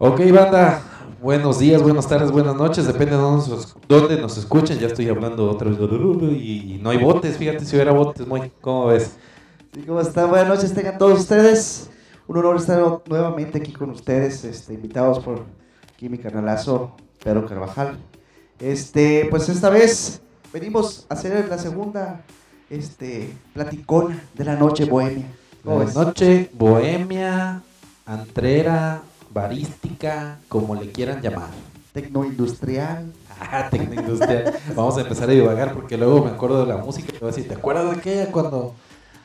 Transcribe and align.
Ok, 0.00 0.20
banda. 0.30 0.80
Buenos 1.20 1.58
días, 1.58 1.82
buenas 1.82 2.06
tardes, 2.06 2.30
buenas 2.30 2.54
noches. 2.54 2.86
Depende 2.86 3.16
de 3.16 3.20
dónde 3.88 4.20
nos, 4.20 4.38
escuchen. 4.38 4.78
Ya 4.78 4.86
estoy 4.86 5.08
hablando 5.08 5.50
otra 5.50 5.70
vez. 5.70 5.78
Y, 6.40 6.78
no 6.80 6.90
hay 6.90 6.98
botes. 6.98 7.36
Fíjate 7.36 7.64
si 7.64 7.74
hubiera 7.74 7.90
botes, 7.90 8.24
muy. 8.24 8.52
¿Cómo 8.60 8.86
ves? 8.86 9.16
Sí, 9.74 9.82
¿Cómo 9.82 10.00
están? 10.00 10.30
Buenas 10.30 10.46
noches, 10.46 10.72
tengan 10.72 10.98
todos 10.98 11.18
ustedes. 11.18 11.90
Un 12.28 12.36
honor 12.36 12.58
estar 12.58 12.80
nuevamente 13.08 13.58
aquí 13.58 13.72
con 13.72 13.90
ustedes, 13.90 14.44
este, 14.44 14.74
invitados 14.74 15.18
por 15.18 15.46
aquí 15.92 16.08
mi 16.08 16.18
canalazo 16.18 16.92
Pedro 17.24 17.44
Carvajal. 17.44 17.98
Este, 18.60 19.26
pues 19.28 19.48
esta 19.48 19.68
vez 19.68 20.22
venimos 20.52 21.06
a 21.08 21.14
hacer 21.14 21.48
la 21.48 21.58
segunda 21.58 22.22
este, 22.70 23.34
platicona 23.52 24.22
de 24.34 24.44
la 24.44 24.54
noche 24.54 24.84
bohemia. 24.84 25.26
¿Cómo 25.64 25.82
La 25.82 25.92
noche 25.92 26.50
bohemia, 26.54 27.62
antrera, 28.06 29.02
barística, 29.38 30.38
como 30.48 30.74
le 30.74 30.90
quieran 30.90 31.20
llamar. 31.22 31.48
Tecnoindustrial. 31.92 33.12
Ah, 33.40 33.68
tecnoindustrial. 33.70 34.54
Vamos 34.74 34.98
a 34.98 35.00
empezar 35.02 35.28
a 35.28 35.32
divagar 35.32 35.72
porque 35.72 35.96
luego 35.96 36.24
me 36.24 36.30
acuerdo 36.30 36.60
de 36.64 36.66
la 36.66 36.76
música. 36.78 37.12
y 37.14 37.18
voy 37.18 37.28
a 37.28 37.32
decir, 37.32 37.48
¿te 37.48 37.54
acuerdas 37.54 37.90
de 37.90 37.96
aquella 37.96 38.32
cuando 38.32 38.74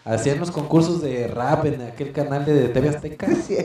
hacían 0.06 0.40
los 0.40 0.52
concursos 0.52 1.02
de 1.02 1.28
rap 1.28 1.66
en 1.66 1.82
aquel 1.82 2.12
canal 2.12 2.46
de 2.46 2.70
TV 2.70 2.90
Azteca? 2.90 3.28
Sí, 3.48 3.58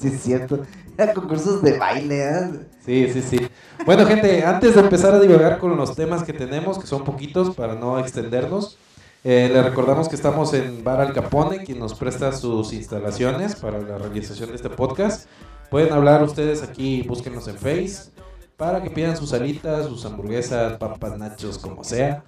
sí, 0.00 0.08
es 0.08 0.22
cierto. 0.22 0.60
Eran 0.96 1.14
concursos 1.14 1.62
de 1.62 1.78
baile. 1.78 2.22
¿eh? 2.22 2.50
Sí, 2.84 3.10
sí, 3.12 3.22
sí. 3.22 3.48
Bueno, 3.86 4.06
gente, 4.06 4.44
antes 4.44 4.74
de 4.74 4.80
empezar 4.80 5.14
a 5.14 5.20
divagar 5.20 5.58
con 5.58 5.76
los 5.76 5.94
temas 5.94 6.22
que 6.22 6.32
tenemos, 6.32 6.78
que 6.78 6.86
son 6.86 7.04
poquitos 7.04 7.54
para 7.54 7.74
no 7.74 7.98
extendernos, 7.98 8.78
eh, 9.26 9.48
le 9.50 9.62
recordamos 9.62 10.08
que 10.08 10.16
estamos 10.16 10.52
en 10.52 10.84
Bar 10.84 11.00
Al 11.00 11.14
Capone, 11.14 11.64
quien 11.64 11.78
nos 11.78 11.94
presta 11.94 12.32
sus 12.32 12.74
instalaciones 12.74 13.56
para 13.56 13.80
la 13.80 13.96
realización 13.96 14.50
de 14.50 14.56
este 14.56 14.68
podcast. 14.68 15.26
Pueden 15.74 15.92
hablar 15.92 16.22
ustedes 16.22 16.62
aquí, 16.62 17.02
búsquenos 17.02 17.48
en 17.48 17.56
Face, 17.56 18.12
para 18.56 18.80
que 18.80 18.90
pidan 18.90 19.16
sus 19.16 19.32
alitas, 19.32 19.86
sus 19.86 20.04
hamburguesas, 20.04 20.74
papas, 20.78 21.18
nachos, 21.18 21.58
como 21.58 21.82
sea. 21.82 22.22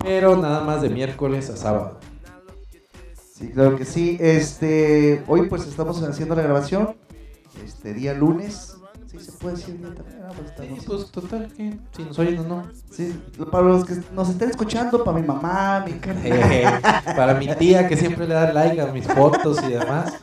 Pero 0.00 0.34
nada 0.34 0.64
más 0.64 0.82
de 0.82 0.88
miércoles 0.88 1.48
a 1.48 1.56
sábado. 1.56 2.00
Sí, 3.14 3.50
claro 3.50 3.76
que 3.76 3.84
sí. 3.84 4.18
Este, 4.20 5.22
hoy 5.28 5.48
pues 5.48 5.64
estamos 5.64 6.02
haciendo 6.02 6.34
la 6.34 6.42
grabación. 6.42 6.96
Este 7.64 7.94
día 7.94 8.14
lunes. 8.14 8.76
Sí, 9.12 9.20
se 9.20 9.30
puede 9.30 9.54
decir 9.54 9.78
día 9.78 9.94
también. 9.94 10.22
ah, 10.24 10.32
pues, 10.36 10.68
Sí, 10.68 10.86
pues 10.88 11.10
total, 11.12 11.46
que 11.56 11.78
si 11.96 12.02
nos 12.02 12.18
oyen 12.18 12.40
o 12.40 12.42
no. 12.42 12.68
Sí, 12.90 13.16
para 13.52 13.64
los 13.64 13.84
que 13.84 13.94
nos 14.12 14.28
estén 14.28 14.50
escuchando, 14.50 15.04
para 15.04 15.16
mi 15.20 15.24
mamá, 15.24 15.84
mi 15.86 15.92
carnal, 16.00 16.26
Eh, 16.26 16.66
para 17.14 17.34
mi 17.34 17.46
tía 17.54 17.86
que 17.86 17.96
siempre 17.96 18.26
le 18.26 18.34
da 18.34 18.52
like 18.52 18.80
a 18.80 18.86
mis 18.86 19.06
fotos 19.06 19.62
y 19.62 19.70
demás. 19.70 20.14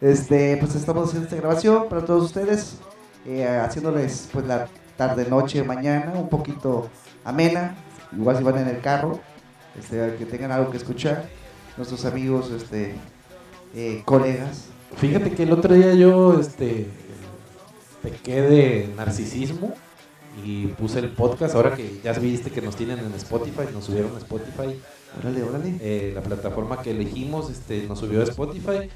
Este, 0.00 0.56
pues 0.58 0.74
estamos 0.74 1.08
haciendo 1.08 1.26
esta 1.28 1.36
grabación 1.36 1.88
para 1.88 2.04
todos 2.04 2.24
ustedes, 2.24 2.76
eh, 3.26 3.46
haciéndoles 3.46 4.28
pues 4.32 4.46
la 4.46 4.68
tarde, 4.96 5.26
noche, 5.28 5.62
mañana, 5.62 6.12
un 6.14 6.28
poquito 6.28 6.88
amena, 7.24 7.74
igual 8.16 8.36
si 8.38 8.42
van 8.44 8.58
en 8.58 8.68
el 8.68 8.80
carro, 8.80 9.20
este, 9.78 10.16
que 10.16 10.26
tengan 10.26 10.52
algo 10.52 10.70
que 10.70 10.76
escuchar, 10.78 11.28
nuestros 11.76 12.04
amigos, 12.04 12.50
este, 12.50 12.94
eh, 13.74 14.02
colegas. 14.04 14.66
Fíjate 14.96 15.32
que 15.32 15.42
el 15.42 15.52
otro 15.52 15.74
día 15.74 15.92
yo 15.94 16.38
este 16.40 16.86
pequé 18.02 18.40
de 18.42 18.92
narcisismo 18.96 19.74
y 20.44 20.68
puse 20.68 21.00
el 21.00 21.10
podcast. 21.10 21.54
Ahora 21.54 21.74
que 21.74 22.00
ya 22.02 22.12
viste 22.12 22.50
que 22.50 22.62
nos 22.62 22.76
tienen 22.76 22.98
en 23.00 23.12
Spotify, 23.14 23.62
nos 23.72 23.84
subieron 23.84 24.14
a 24.14 24.18
Spotify, 24.18 24.80
Órale, 25.18 25.42
órale. 25.42 25.76
eh, 25.80 26.12
la 26.14 26.20
plataforma 26.22 26.82
que 26.82 26.90
elegimos 26.92 27.50
este, 27.50 27.86
nos 27.86 27.98
subió 27.98 28.20
a 28.20 28.24
Spotify. 28.24 28.88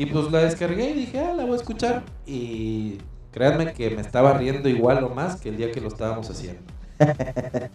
Y 0.00 0.06
pues 0.06 0.30
la 0.32 0.38
descargué 0.40 0.90
y 0.90 0.94
dije, 0.94 1.20
ah, 1.20 1.34
la 1.34 1.44
voy 1.44 1.52
a 1.52 1.56
escuchar. 1.56 2.02
Y 2.26 2.98
créanme 3.32 3.72
que 3.74 3.90
me 3.90 4.00
estaba 4.00 4.32
riendo 4.32 4.68
igual 4.68 5.04
o 5.04 5.10
más 5.10 5.36
que 5.40 5.50
el 5.50 5.56
día 5.58 5.70
que 5.70 5.80
lo 5.80 5.88
estábamos 5.88 6.28
haciendo. 6.30 6.62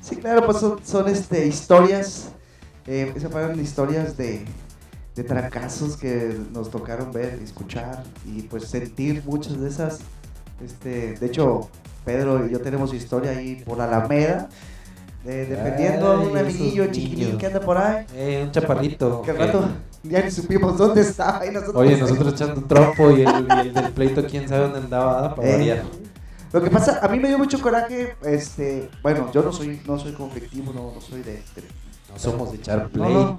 Sí, 0.00 0.14
claro, 0.16 0.46
pues 0.46 0.58
son, 0.58 0.78
son, 0.84 1.08
este, 1.08 1.46
historias, 1.48 2.28
eh, 2.86 3.12
se 3.18 3.28
fueron 3.28 3.58
historias 3.60 4.16
de, 4.16 4.44
de 5.16 5.24
fracasos 5.24 5.96
que 5.96 6.38
nos 6.52 6.70
tocaron 6.70 7.12
ver, 7.12 7.34
escuchar 7.42 8.04
y 8.24 8.42
pues 8.42 8.64
sentir 8.66 9.22
muchas 9.26 9.60
de 9.60 9.68
esas. 9.68 9.98
Este, 10.64 11.14
de 11.14 11.26
hecho, 11.26 11.68
Pedro 12.04 12.46
y 12.46 12.52
yo 12.52 12.60
tenemos 12.60 12.94
historia 12.94 13.32
ahí 13.32 13.56
por 13.66 13.76
la 13.78 13.84
Alameda, 13.84 14.48
de- 15.24 15.46
defendiendo 15.46 16.12
a 16.12 16.20
un 16.20 16.36
Ay, 16.36 16.42
amiguillo 16.44 16.86
chiquitín 16.92 17.36
que 17.36 17.46
anda 17.46 17.60
por 17.60 17.76
ahí, 17.76 18.06
Eh, 18.14 18.42
un 18.44 18.52
chaparrito. 18.52 19.22
que- 19.22 19.32
rato 19.32 19.68
ya 20.02 20.22
ni 20.22 20.30
supimos 20.30 20.76
dónde 20.78 21.00
estaba. 21.02 21.44
Y 21.46 21.50
nosotros, 21.50 21.76
Oye, 21.76 21.96
nosotros 22.00 22.32
echando 22.34 22.62
trompo 22.64 23.10
y 23.10 23.22
el, 23.22 23.46
y 23.48 23.68
el 23.68 23.74
del 23.74 23.92
pleito, 23.92 24.24
quién 24.26 24.48
sabe 24.48 24.62
dónde 24.64 24.78
andaba, 24.80 25.34
para 25.34 25.48
Eh, 25.48 25.52
variar. 25.52 25.82
Lo 26.52 26.62
que 26.62 26.70
pasa, 26.70 27.00
a 27.02 27.08
mí 27.08 27.18
me 27.20 27.28
dio 27.28 27.36
mucho 27.38 27.60
coraje, 27.60 28.14
este, 28.22 28.88
bueno, 29.02 29.30
yo 29.32 29.42
no 29.42 29.52
soy, 29.52 29.80
no 29.86 29.98
soy 29.98 30.12
conflictivo, 30.12 30.72
no, 30.72 30.92
no 30.94 31.00
soy 31.00 31.22
de- 31.22 31.32
de 31.54 31.62
No 32.10 32.18
somos 32.18 32.52
de 32.52 32.56
echar 32.58 32.88
No, 32.94 33.08
no. 33.08 33.38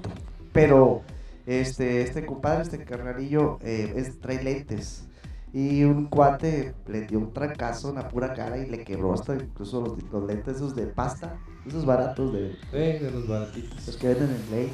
Pero 0.52 1.02
este, 1.46 2.02
este 2.02 2.24
compadre, 2.24 2.62
este 2.62 2.84
carnalillo, 2.84 3.58
eh, 3.62 3.94
es, 3.96 4.20
trae 4.20 4.42
lentes. 4.42 5.04
Y 5.52 5.82
un 5.82 6.06
cuate 6.06 6.74
le 6.86 7.00
dio 7.08 7.18
un 7.18 7.32
trancazo 7.32 7.88
en 7.88 7.96
la 7.96 8.08
pura 8.08 8.32
cara 8.34 8.56
y 8.58 8.66
le 8.70 8.84
quebró 8.84 9.12
hasta 9.12 9.34
incluso 9.34 9.80
los, 9.80 10.00
los 10.12 10.24
lentes 10.28 10.56
esos 10.58 10.76
de 10.76 10.86
pasta, 10.86 11.36
esos 11.66 11.84
baratos 11.84 12.32
de 12.32 12.56
Eh, 12.72 13.00
de 13.02 13.10
los 13.10 13.26
baratitos. 13.26 13.84
los 13.88 13.96
que 13.96 14.06
venden 14.14 14.30
en 14.30 14.50
ley. 14.52 14.72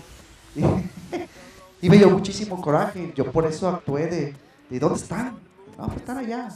Y, 1.82 1.91
me 1.91 1.98
dio 1.98 2.10
muchísimo 2.10 2.60
coraje. 2.60 3.12
Yo 3.14 3.31
por 3.31 3.47
eso 3.47 3.69
actué 3.69 4.06
de, 4.06 4.34
de 4.70 4.78
¿dónde 4.78 4.98
están? 4.98 5.38
No, 5.78 5.87
pues 5.87 5.98
están 5.98 6.19
allá. 6.19 6.48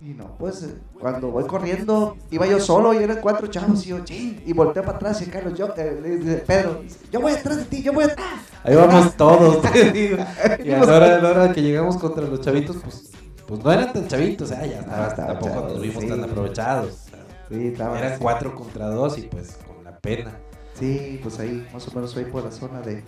Y 0.00 0.12
no, 0.12 0.36
pues 0.36 0.62
eh, 0.62 0.74
cuando 1.00 1.30
voy 1.30 1.44
corriendo, 1.44 2.18
iba 2.30 2.46
yo 2.46 2.60
solo 2.60 2.92
y 2.92 3.02
eran 3.02 3.20
cuatro 3.22 3.46
chavos 3.46 3.86
y 3.86 3.88
yo, 3.88 4.04
ching, 4.04 4.42
y 4.44 4.52
volteé 4.52 4.82
para 4.82 4.96
atrás 4.96 5.22
y 5.22 5.26
Carlos, 5.30 5.58
yo, 5.58 5.72
eh, 5.78 6.44
Pedro, 6.46 6.82
yo 7.10 7.22
voy 7.22 7.32
atrás 7.32 7.56
de 7.56 7.64
ti, 7.64 7.82
yo 7.82 7.94
voy 7.94 8.04
atrás. 8.04 8.40
Ahí 8.64 8.74
vamos 8.74 9.16
todos, 9.16 9.62
te 9.62 9.90
digo. 9.92 10.18
Y 10.62 10.72
a 10.72 10.84
la 10.84 10.96
hora, 10.96 11.16
a 11.16 11.18
la 11.20 11.30
hora 11.30 11.52
que 11.54 11.62
llegamos 11.62 11.96
contra 11.96 12.26
los 12.26 12.42
chavitos, 12.42 12.76
pues, 12.84 13.12
pues 13.46 13.64
no 13.64 13.72
eran 13.72 13.94
tan 13.94 14.06
chavitos, 14.06 14.52
ah, 14.52 14.66
ya 14.66 14.80
estaba, 14.80 15.14
tampoco 15.14 15.52
chavos, 15.54 15.72
nos 15.72 15.80
vimos 15.80 16.02
sí. 16.02 16.08
tan 16.10 16.24
aprovechados. 16.24 17.04
Sí, 17.48 17.66
estaba 17.68 17.98
Eran 17.98 18.18
cuatro 18.18 18.54
contra 18.54 18.86
dos 18.88 19.16
y 19.16 19.22
pues 19.22 19.58
con 19.66 19.84
la 19.84 19.98
pena. 19.98 20.36
Sí, 20.78 21.18
pues 21.22 21.38
ahí, 21.38 21.66
más 21.72 21.88
o 21.88 21.92
menos 21.94 22.14
ahí 22.14 22.24
por 22.26 22.44
la 22.44 22.50
zona 22.50 22.82
de, 22.82 23.02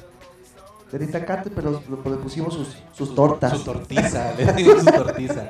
del 0.92 1.02
Itacate, 1.02 1.50
pero 1.50 1.82
pero 2.02 2.16
le 2.16 2.22
pusimos 2.22 2.54
sus, 2.54 2.76
sus 2.92 3.14
tortas. 3.14 3.52
Su 3.52 3.64
tortiza, 3.64 4.34
le 4.36 4.52
digo 4.52 4.78
su 4.78 4.86
tortiza. 4.86 5.48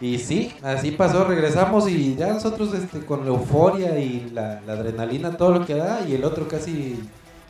Y 0.00 0.18
sí, 0.18 0.54
así 0.62 0.92
pasó, 0.92 1.24
regresamos 1.24 1.88
y 1.88 2.16
ya 2.16 2.32
nosotros 2.32 2.72
este, 2.72 3.04
con 3.04 3.20
la 3.20 3.28
euforia 3.28 3.98
y 3.98 4.30
la, 4.30 4.62
la 4.66 4.72
adrenalina, 4.72 5.36
todo 5.36 5.52
lo 5.58 5.66
que 5.66 5.74
da, 5.74 6.00
y 6.08 6.14
el 6.14 6.24
otro 6.24 6.48
casi 6.48 6.98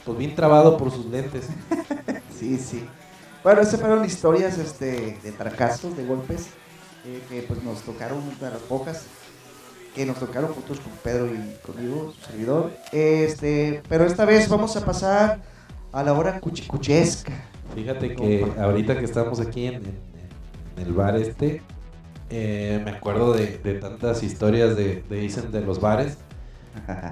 pues 0.05 0.19
bien 0.19 0.35
trabado 0.35 0.77
por 0.77 0.91
sus 0.91 1.07
lentes. 1.07 1.47
Sí, 2.41 2.57
sí. 2.57 2.83
Bueno, 3.45 3.61
esas 3.61 3.79
fueron 3.79 4.03
historias 4.03 4.57
este, 4.57 5.19
de 5.23 5.33
fracasos, 5.33 5.95
de 5.95 6.07
golpes, 6.07 6.47
eh, 7.05 7.23
que 7.29 7.43
pues 7.43 7.63
nos 7.63 7.83
tocaron 7.83 8.23
de 8.41 8.49
las 8.51 8.61
pocas, 8.63 9.03
que 9.95 10.07
nos 10.07 10.19
tocaron 10.19 10.55
juntos 10.55 10.81
con 10.81 10.91
Pedro 11.05 11.27
y 11.27 11.57
conmigo, 11.67 12.15
su 12.17 12.27
servidor. 12.31 12.73
Este, 12.93 13.83
pero 13.91 14.07
esta 14.07 14.25
vez 14.25 14.49
vamos 14.49 14.75
a 14.79 14.87
pasar 14.87 15.39
a 15.93 16.03
la 16.03 16.12
hora 16.15 16.41
cuchicuchesca. 16.41 17.53
Fíjate 17.75 18.15
que 18.15 18.55
ahorita 18.59 18.99
que 18.99 19.05
estamos 19.05 19.41
aquí 19.41 19.67
en, 19.67 19.75
en- 19.77 20.03
en 20.77 20.83
el 20.87 20.93
bar 20.93 21.17
este, 21.17 21.62
eh, 22.31 22.81
me 22.84 22.91
acuerdo 22.93 23.33
de, 23.34 23.59
de 23.59 23.75
tantas 23.75 24.23
historias 24.23 24.77
de, 24.77 25.03
de 25.09 25.17
dicen 25.21 25.51
de 25.53 25.61
los 25.62 25.81
bares, 25.81 26.19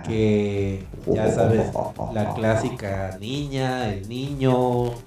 que 0.02 0.86
ya 1.06 1.28
sabes, 1.28 1.78
la 2.08 2.32
clásica 2.34 3.16
niña, 3.20 3.92
el 3.92 4.08
niño, 4.08 5.02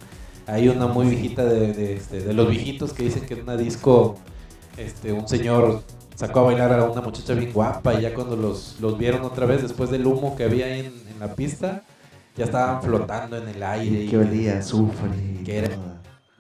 hay 0.46 0.68
una 0.70 0.88
muy 0.88 1.08
viejita 1.08 1.46
de, 1.46 1.74
de, 1.74 1.94
este, 1.96 2.22
de 2.22 2.34
los 2.34 2.50
viejitos 2.50 2.94
que 2.94 3.04
dicen 3.04 3.26
que 3.26 3.36
en 3.36 3.42
una 3.44 3.58
disco 3.58 4.18
este, 4.78 5.14
un 5.14 5.28
señor 5.28 5.84
sacó 6.16 6.42
a 6.42 6.44
bailar 6.44 6.74
a 6.74 6.84
una 6.86 7.02
muchacha 7.02 7.34
bien 7.34 7.52
guapa 7.54 7.94
y 7.96 8.02
ya 8.02 8.14
cuando 8.14 8.36
los, 8.36 8.78
los 8.80 8.98
vieron 8.98 9.24
otra 9.24 9.46
vez 9.46 9.62
después 9.62 9.90
del 9.90 10.06
humo 10.06 10.36
que 10.36 10.44
había 10.44 10.66
ahí 10.68 10.82
en, 10.82 11.08
en 11.14 11.20
la 11.20 11.36
pista, 11.36 11.84
ya 12.36 12.46
estaban 12.46 12.82
flotando 12.82 13.38
en 13.38 13.48
el 13.48 13.64
aire. 13.64 14.04
y 14.04 14.10
que 14.10 14.18
olía 14.18 14.60
azufre. 14.60 15.10
Que 15.44 15.60
era 15.60 15.70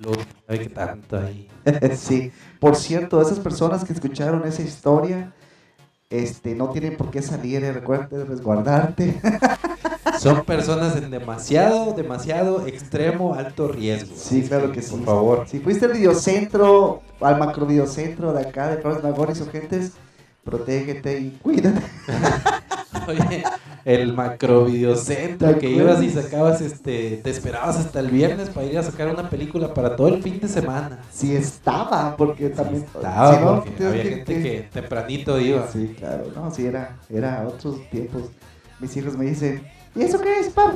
lo 0.01 0.11
qué 0.47 0.69
tanto 0.69 1.17
ahí. 1.17 1.47
sí, 1.95 2.31
por 2.59 2.75
cierto, 2.75 3.21
esas 3.21 3.39
personas 3.39 3.83
que 3.83 3.93
escucharon 3.93 4.45
esa 4.47 4.61
historia, 4.61 5.33
este, 6.09 6.55
no 6.55 6.69
tienen 6.69 6.97
por 6.97 7.11
qué 7.11 7.21
salir, 7.21 7.63
eh, 7.63 7.71
recuerda 7.71 8.17
de 8.17 8.25
resguardarte. 8.25 9.21
Son 10.19 10.43
personas 10.43 10.95
en 10.97 11.09
demasiado, 11.09 11.93
demasiado 11.93 12.67
extremo 12.67 13.33
alto 13.33 13.67
riesgo. 13.67 14.13
Sí, 14.15 14.43
claro 14.43 14.71
que 14.71 14.81
sí. 14.81 14.95
Por 14.95 15.05
favor. 15.05 15.47
Si 15.47 15.59
fuiste 15.59 15.85
al 15.85 15.93
videocentro, 15.93 17.01
al 17.21 17.39
macro 17.39 17.65
videocentro 17.65 18.33
de 18.33 18.41
acá, 18.41 18.69
de 18.69 18.81
Flores 18.81 19.03
Magón 19.03 19.29
y 19.31 19.51
Gentes, 19.51 19.93
protégete 20.43 21.19
y 21.19 21.29
cuídate. 21.41 21.81
Oye, 23.07 23.43
el 23.85 24.13
macro 24.13 24.65
videocentro 24.65 25.57
que 25.57 25.69
ibas 25.69 26.01
y 26.03 26.09
sacabas, 26.09 26.61
este, 26.61 27.19
te 27.23 27.29
esperabas 27.29 27.77
hasta 27.77 27.99
el 27.99 28.09
viernes 28.09 28.49
para 28.49 28.65
ir 28.67 28.77
a 28.77 28.83
sacar 28.83 29.07
una 29.09 29.29
película 29.29 29.73
para 29.73 29.95
todo 29.95 30.09
el 30.09 30.21
fin 30.21 30.39
de 30.39 30.47
semana. 30.47 30.99
Sí 31.11 31.35
estaba, 31.35 32.15
porque 32.15 32.49
también 32.49 32.83
estaba, 32.83 33.35
sí, 33.35 33.41
¿no? 33.43 33.63
porque 33.63 33.85
había 33.85 34.03
gente 34.03 34.41
que 34.41 34.69
tempranito 34.71 35.39
iba. 35.39 35.67
Sí, 35.71 35.95
claro, 35.97 36.25
no, 36.35 36.51
sí, 36.51 36.65
era, 36.65 36.97
era 37.09 37.47
otros 37.47 37.89
tiempos. 37.89 38.23
Mis 38.79 38.95
hijos 38.97 39.17
me 39.17 39.25
dicen, 39.25 39.63
¿y 39.95 40.03
eso 40.03 40.19
qué 40.19 40.39
es, 40.39 40.49
pap? 40.49 40.75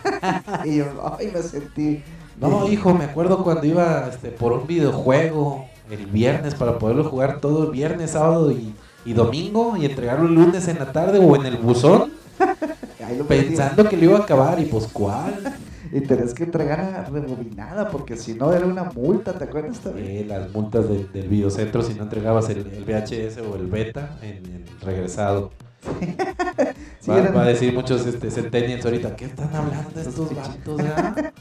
y 0.64 0.76
yo, 0.76 1.16
ay, 1.18 1.30
me 1.32 1.42
sentí... 1.42 2.02
No, 2.40 2.68
hijo, 2.68 2.94
me 2.94 3.04
acuerdo 3.04 3.42
cuando 3.42 3.64
iba 3.64 4.08
este, 4.08 4.30
por 4.30 4.52
un 4.52 4.66
videojuego 4.66 5.66
el 5.90 6.06
viernes 6.06 6.54
para 6.54 6.78
poderlo 6.78 7.04
jugar 7.04 7.40
todo 7.40 7.64
el 7.64 7.70
viernes, 7.72 8.12
sábado 8.12 8.52
y, 8.52 8.74
y 9.08 9.12
domingo 9.14 9.76
y 9.76 9.86
entregarlo 9.86 10.26
el 10.28 10.34
lunes 10.34 10.68
en 10.68 10.78
la 10.78 10.92
tarde 10.92 11.18
o 11.18 11.34
en 11.36 11.46
el 11.46 11.56
buzón. 11.56 12.12
Pensando 13.28 13.88
que 13.88 13.96
lo 13.96 14.04
iba 14.04 14.18
a 14.18 14.22
acabar 14.22 14.60
y 14.60 14.66
pues 14.66 14.86
cuál. 14.92 15.54
Y 15.90 16.02
tenés 16.02 16.34
que 16.34 16.44
entregar 16.44 16.80
a 16.80 17.04
rebobinada 17.04 17.88
porque 17.88 18.14
si 18.18 18.34
no 18.34 18.52
era 18.52 18.66
una 18.66 18.84
multa, 18.84 19.32
¿te 19.32 19.44
acuerdas 19.44 19.78
también? 19.80 20.06
Eh, 20.06 20.24
las 20.28 20.52
multas 20.52 20.86
de- 20.86 21.06
del 21.06 21.28
videocentro 21.28 21.80
si 21.82 21.94
no 21.94 22.02
entregabas 22.02 22.50
el, 22.50 22.58
el 22.58 22.84
VHS 22.84 23.38
o 23.38 23.56
el 23.56 23.68
beta 23.68 24.18
en, 24.20 24.36
en 24.44 24.64
regresado. 24.82 25.50
Sí, 27.00 27.10
va, 27.10 27.18
eran- 27.20 27.34
va 27.34 27.42
a 27.42 27.46
decir 27.46 27.72
muchos 27.72 28.04
este, 28.04 28.30
centennials 28.30 28.84
ahorita, 28.84 29.16
¿qué 29.16 29.24
están 29.24 29.48
hablando 29.56 29.98
estos 29.98 30.34
vatos? 30.36 30.76
ya?" 30.82 31.32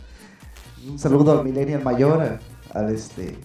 Un 0.89 0.97
saludo 0.97 1.37
al 1.39 1.43
millennial 1.43 1.83
mayor, 1.83 2.39
al, 2.73 2.89
este, 2.95 3.35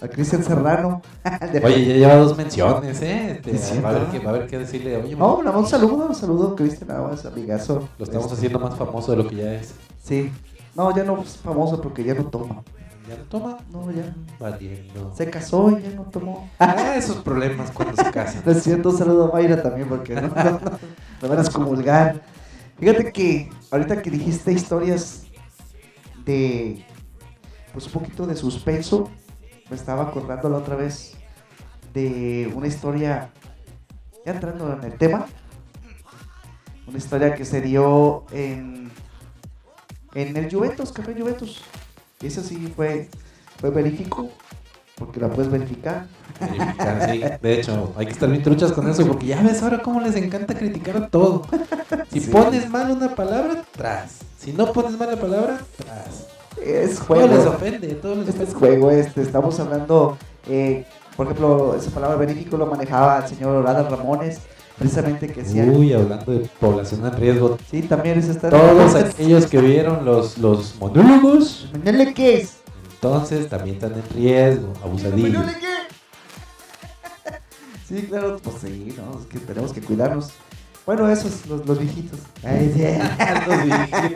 a 0.00 0.08
Cristian 0.08 0.44
Serrano. 0.44 1.02
Oye, 1.64 1.86
ya 1.86 1.94
lleva 1.94 2.16
dos 2.16 2.36
menciones, 2.36 3.00
¿eh? 3.02 3.40
Este, 3.44 3.80
va, 3.80 3.90
a 3.90 3.92
haber 3.96 4.06
que, 4.08 4.18
va 4.18 4.30
a 4.30 4.34
haber 4.34 4.46
que 4.46 4.58
decirle, 4.58 4.96
oye, 4.98 5.16
No, 5.16 5.42
no, 5.42 5.58
un 5.58 5.66
saludo, 5.66 6.06
un 6.06 6.14
saludo, 6.14 6.54
Cristian, 6.54 6.90
amigazo. 6.90 7.88
lo 7.98 8.04
estamos 8.04 8.26
Este, 8.26 8.36
haciendo 8.36 8.58
más 8.58 8.76
famoso 8.76 9.12
de 9.12 9.18
lo 9.18 9.28
que 9.28 9.36
ya 9.36 9.54
es. 9.54 9.74
Sí. 10.02 10.30
No, 10.74 10.94
ya 10.94 11.04
no 11.04 11.22
es 11.22 11.36
famoso 11.38 11.80
porque 11.80 12.04
ya 12.04 12.14
no 12.14 12.26
toma. 12.26 12.62
¿Ya 13.08 13.16
no 13.16 13.22
toma? 13.24 13.58
No, 13.70 13.90
ya. 13.90 14.14
Valiendo. 14.38 15.14
Se 15.16 15.30
casó 15.30 15.70
y 15.78 15.82
ya 15.82 15.90
no 15.90 16.02
tomó. 16.02 16.48
Ah, 16.58 16.94
esos 16.96 17.16
problemas 17.18 17.70
cuando 17.70 17.96
se 18.02 18.10
casan. 18.10 18.42
No 18.46 18.52
es 18.52 18.62
cierto, 18.62 18.90
un 18.90 18.98
saludo 18.98 19.30
a 19.30 19.32
Mayra 19.32 19.62
también 19.62 19.88
porque 19.88 20.14
no, 20.14 20.22
no, 20.22 20.28
no, 20.28 20.60
no 21.22 21.28
van 21.28 21.38
a 21.38 21.42
excomulgar. 21.42 22.20
Fíjate 22.78 23.10
que 23.12 23.48
ahorita 23.70 24.02
que 24.02 24.10
dijiste 24.10 24.52
historias 24.52 25.22
de, 26.26 26.84
pues 27.72 27.86
un 27.86 27.92
poquito 27.92 28.26
de 28.26 28.36
suspenso, 28.36 29.08
me 29.70 29.76
estaba 29.76 30.04
acordando 30.04 30.48
la 30.48 30.58
otra 30.58 30.76
vez 30.76 31.14
de 31.92 32.50
una 32.54 32.66
historia, 32.66 33.30
ya 34.24 34.32
entrando 34.32 34.72
en 34.72 34.84
el 34.84 34.98
tema, 34.98 35.26
una 36.86 36.98
historia 36.98 37.34
que 37.34 37.44
se 37.44 37.60
dio 37.60 38.24
en, 38.30 38.90
en 40.14 40.36
el 40.36 40.50
Juventus, 40.52 40.92
Café 40.92 41.14
Juventus. 41.18 41.62
Y 42.20 42.26
eso 42.28 42.42
sí 42.42 42.72
fue, 42.76 43.08
fue 43.60 43.70
verífico, 43.70 44.30
porque 44.96 45.20
la 45.20 45.28
puedes 45.28 45.50
verificar. 45.50 46.06
Verificar, 46.40 47.10
sí. 47.10 47.22
De 47.42 47.60
hecho, 47.60 47.92
hay 47.96 48.06
que 48.06 48.12
estar 48.12 48.28
bien 48.30 48.42
truchas 48.42 48.72
con 48.72 48.88
eso 48.88 49.06
porque 49.06 49.26
ya 49.26 49.42
ves 49.42 49.62
ahora 49.62 49.82
cómo 49.82 50.00
les 50.00 50.14
encanta 50.16 50.54
criticar 50.54 51.10
todo. 51.10 51.42
Si 52.12 52.20
Sí. 52.20 52.30
pones 52.30 52.70
mal 52.70 52.90
una 52.90 53.14
palabra, 53.14 53.64
tras. 53.72 54.18
Si 54.38 54.52
no 54.52 54.72
pones 54.72 54.92
mal 54.98 55.10
la 55.10 55.20
palabra, 55.20 55.60
tras. 55.76 56.26
Es 56.62 56.96
Todo 56.96 57.04
juego. 57.06 57.26
les 57.28 57.46
ofende, 57.46 57.88
todo 57.94 58.14
les 58.16 58.28
Este 58.28 58.44
es 58.44 58.50
ofende. 58.54 58.68
juego, 58.78 58.90
este, 58.90 59.22
estamos 59.22 59.58
hablando, 59.60 60.16
eh, 60.48 60.84
por 61.16 61.26
ejemplo, 61.26 61.74
esa 61.76 61.90
palabra 61.90 62.16
verífico 62.16 62.56
lo 62.56 62.66
manejaba 62.66 63.18
el 63.18 63.28
señor 63.28 63.66
Adal 63.66 63.88
Ramones, 63.90 64.38
precisamente 64.78 65.28
que 65.28 65.42
decía, 65.42 65.64
Uy, 65.64 65.92
hablando 65.92 66.32
de 66.32 66.48
población 66.60 67.04
en 67.06 67.12
riesgo. 67.16 67.58
sí, 67.70 67.82
también 67.82 68.18
es 68.18 68.28
esta... 68.28 68.50
Todos 68.50 68.94
aquellos 68.94 69.46
que 69.46 69.58
vieron 69.60 70.04
los, 70.04 70.38
los 70.38 70.76
monólogos, 70.80 71.68
¿Menele 71.84 72.12
qué 72.14 72.38
es? 72.42 72.56
entonces 72.94 73.48
también 73.48 73.76
están 73.76 73.92
en 73.94 74.02
riesgo, 74.14 74.72
abusadillos. 74.82 75.44
Sí, 77.88 78.02
claro, 78.08 78.38
pues 78.42 78.56
sí, 78.62 78.92
no, 78.96 79.20
es 79.20 79.26
que 79.26 79.38
tenemos 79.38 79.72
que 79.72 79.80
cuidarnos. 79.80 80.30
Bueno, 80.84 81.08
esos, 81.08 81.46
los, 81.46 81.64
los 81.66 81.78
viejitos. 81.78 82.18
Ay, 82.42 82.72
sí. 82.74 82.82
Los 83.48 83.64
viejitos, 83.64 84.10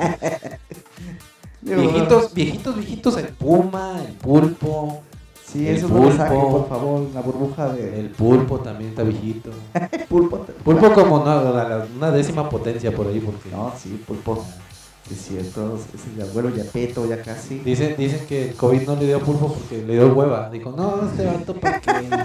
viejitos, 1.62 2.34
viejitos, 2.34 3.16
el 3.18 3.28
puma, 3.28 4.00
el 4.06 4.12
pulpo. 4.14 5.02
Sí, 5.46 5.66
el 5.66 5.82
no 5.82 5.88
lo 5.88 5.94
pulpo. 5.94 6.50
por 6.50 6.68
favor, 6.68 7.06
la 7.12 7.20
burbuja 7.22 7.72
de... 7.72 7.98
El 7.98 8.10
pulpo 8.10 8.60
también 8.60 8.90
está 8.90 9.02
viejito. 9.02 9.50
pulpo. 10.08 10.46
Pulpo 10.64 10.92
como 10.92 11.24
la- 11.24 11.86
una 11.96 12.10
décima 12.12 12.48
potencia 12.48 12.94
por 12.94 13.08
ahí, 13.08 13.18
porque 13.20 13.50
No, 13.50 13.72
sí, 13.76 14.00
pulpo. 14.06 14.44
Es 15.10 15.22
cierto, 15.26 15.76
es 15.92 16.02
el 16.14 16.22
abuelo 16.30 16.50
Yapeto, 16.54 17.04
ya 17.04 17.20
casi. 17.20 17.58
dicen, 17.58 17.96
dicen 17.98 18.24
que 18.28 18.50
el 18.50 18.54
COVID 18.54 18.82
no 18.86 18.94
le 18.94 19.06
dio 19.06 19.18
pulpo 19.18 19.52
porque 19.54 19.78
le 19.84 19.94
dio 19.94 20.14
hueva. 20.14 20.48
Dijo, 20.50 20.70
no, 20.70 21.00
este 21.10 21.26
vato 21.26 21.54
para 21.54 21.80
qué. 21.80 21.90